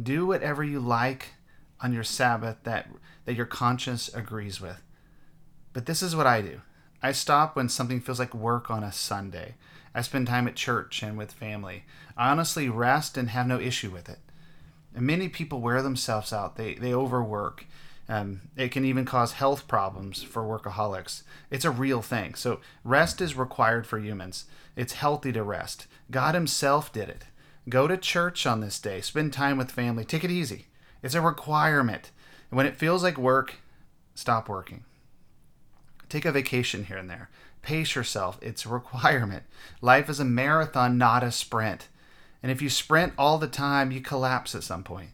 do 0.00 0.26
whatever 0.26 0.64
you 0.64 0.80
like 0.80 1.34
on 1.80 1.92
your 1.92 2.04
Sabbath 2.04 2.56
that, 2.64 2.88
that 3.24 3.36
your 3.36 3.46
conscience 3.46 4.08
agrees 4.12 4.60
with. 4.60 4.82
But 5.72 5.86
this 5.86 6.02
is 6.02 6.16
what 6.16 6.26
I 6.26 6.42
do 6.42 6.60
I 7.02 7.12
stop 7.12 7.56
when 7.56 7.68
something 7.68 8.00
feels 8.00 8.18
like 8.18 8.34
work 8.34 8.70
on 8.70 8.82
a 8.82 8.92
Sunday. 8.92 9.54
I 9.94 10.02
spend 10.02 10.26
time 10.28 10.46
at 10.46 10.54
church 10.54 11.02
and 11.02 11.16
with 11.16 11.32
family. 11.32 11.84
I 12.16 12.30
honestly 12.30 12.68
rest 12.68 13.16
and 13.16 13.30
have 13.30 13.46
no 13.46 13.58
issue 13.58 13.90
with 13.90 14.08
it. 14.08 14.18
And 14.94 15.06
many 15.06 15.28
people 15.28 15.60
wear 15.60 15.82
themselves 15.82 16.32
out, 16.32 16.56
they, 16.56 16.74
they 16.74 16.92
overwork. 16.92 17.66
Um, 18.08 18.42
it 18.56 18.72
can 18.72 18.84
even 18.84 19.04
cause 19.04 19.32
health 19.32 19.68
problems 19.68 20.22
for 20.22 20.42
workaholics. 20.42 21.22
It's 21.48 21.64
a 21.64 21.70
real 21.70 22.02
thing. 22.02 22.34
So, 22.34 22.60
rest 22.82 23.20
is 23.20 23.36
required 23.36 23.86
for 23.86 24.00
humans. 24.00 24.46
It's 24.74 24.94
healthy 24.94 25.30
to 25.32 25.44
rest. 25.44 25.86
God 26.10 26.34
Himself 26.34 26.92
did 26.92 27.08
it. 27.08 27.24
Go 27.68 27.86
to 27.86 27.96
church 27.96 28.46
on 28.46 28.60
this 28.60 28.80
day, 28.80 29.00
spend 29.00 29.32
time 29.32 29.56
with 29.56 29.70
family, 29.70 30.04
take 30.04 30.24
it 30.24 30.30
easy. 30.30 30.66
It's 31.04 31.14
a 31.14 31.20
requirement. 31.20 32.10
And 32.50 32.56
when 32.56 32.66
it 32.66 32.76
feels 32.76 33.04
like 33.04 33.16
work, 33.16 33.56
stop 34.16 34.48
working. 34.48 34.84
Take 36.10 36.26
a 36.26 36.32
vacation 36.32 36.84
here 36.84 36.98
and 36.98 37.08
there. 37.08 37.30
Pace 37.62 37.94
yourself. 37.94 38.38
It's 38.42 38.66
a 38.66 38.68
requirement. 38.68 39.44
Life 39.80 40.10
is 40.10 40.20
a 40.20 40.24
marathon, 40.24 40.98
not 40.98 41.22
a 41.22 41.32
sprint. 41.32 41.88
And 42.42 42.50
if 42.50 42.60
you 42.60 42.68
sprint 42.68 43.14
all 43.16 43.38
the 43.38 43.48
time, 43.48 43.92
you 43.92 44.00
collapse 44.00 44.54
at 44.54 44.64
some 44.64 44.82
point. 44.82 45.10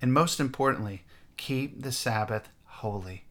And 0.00 0.12
most 0.12 0.40
importantly, 0.40 1.04
keep 1.36 1.82
the 1.82 1.92
Sabbath 1.92 2.50
holy. 2.64 3.24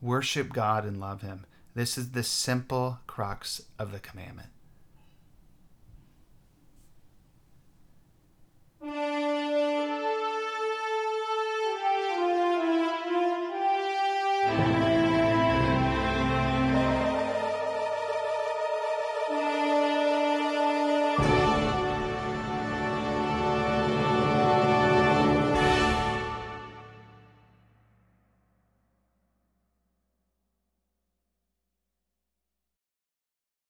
Worship 0.00 0.52
God 0.52 0.84
and 0.84 0.98
love 0.98 1.22
Him. 1.22 1.46
This 1.74 1.96
is 1.96 2.10
the 2.10 2.24
simple 2.24 2.98
crux 3.06 3.62
of 3.78 3.92
the 3.92 4.00
commandment. 4.00 4.48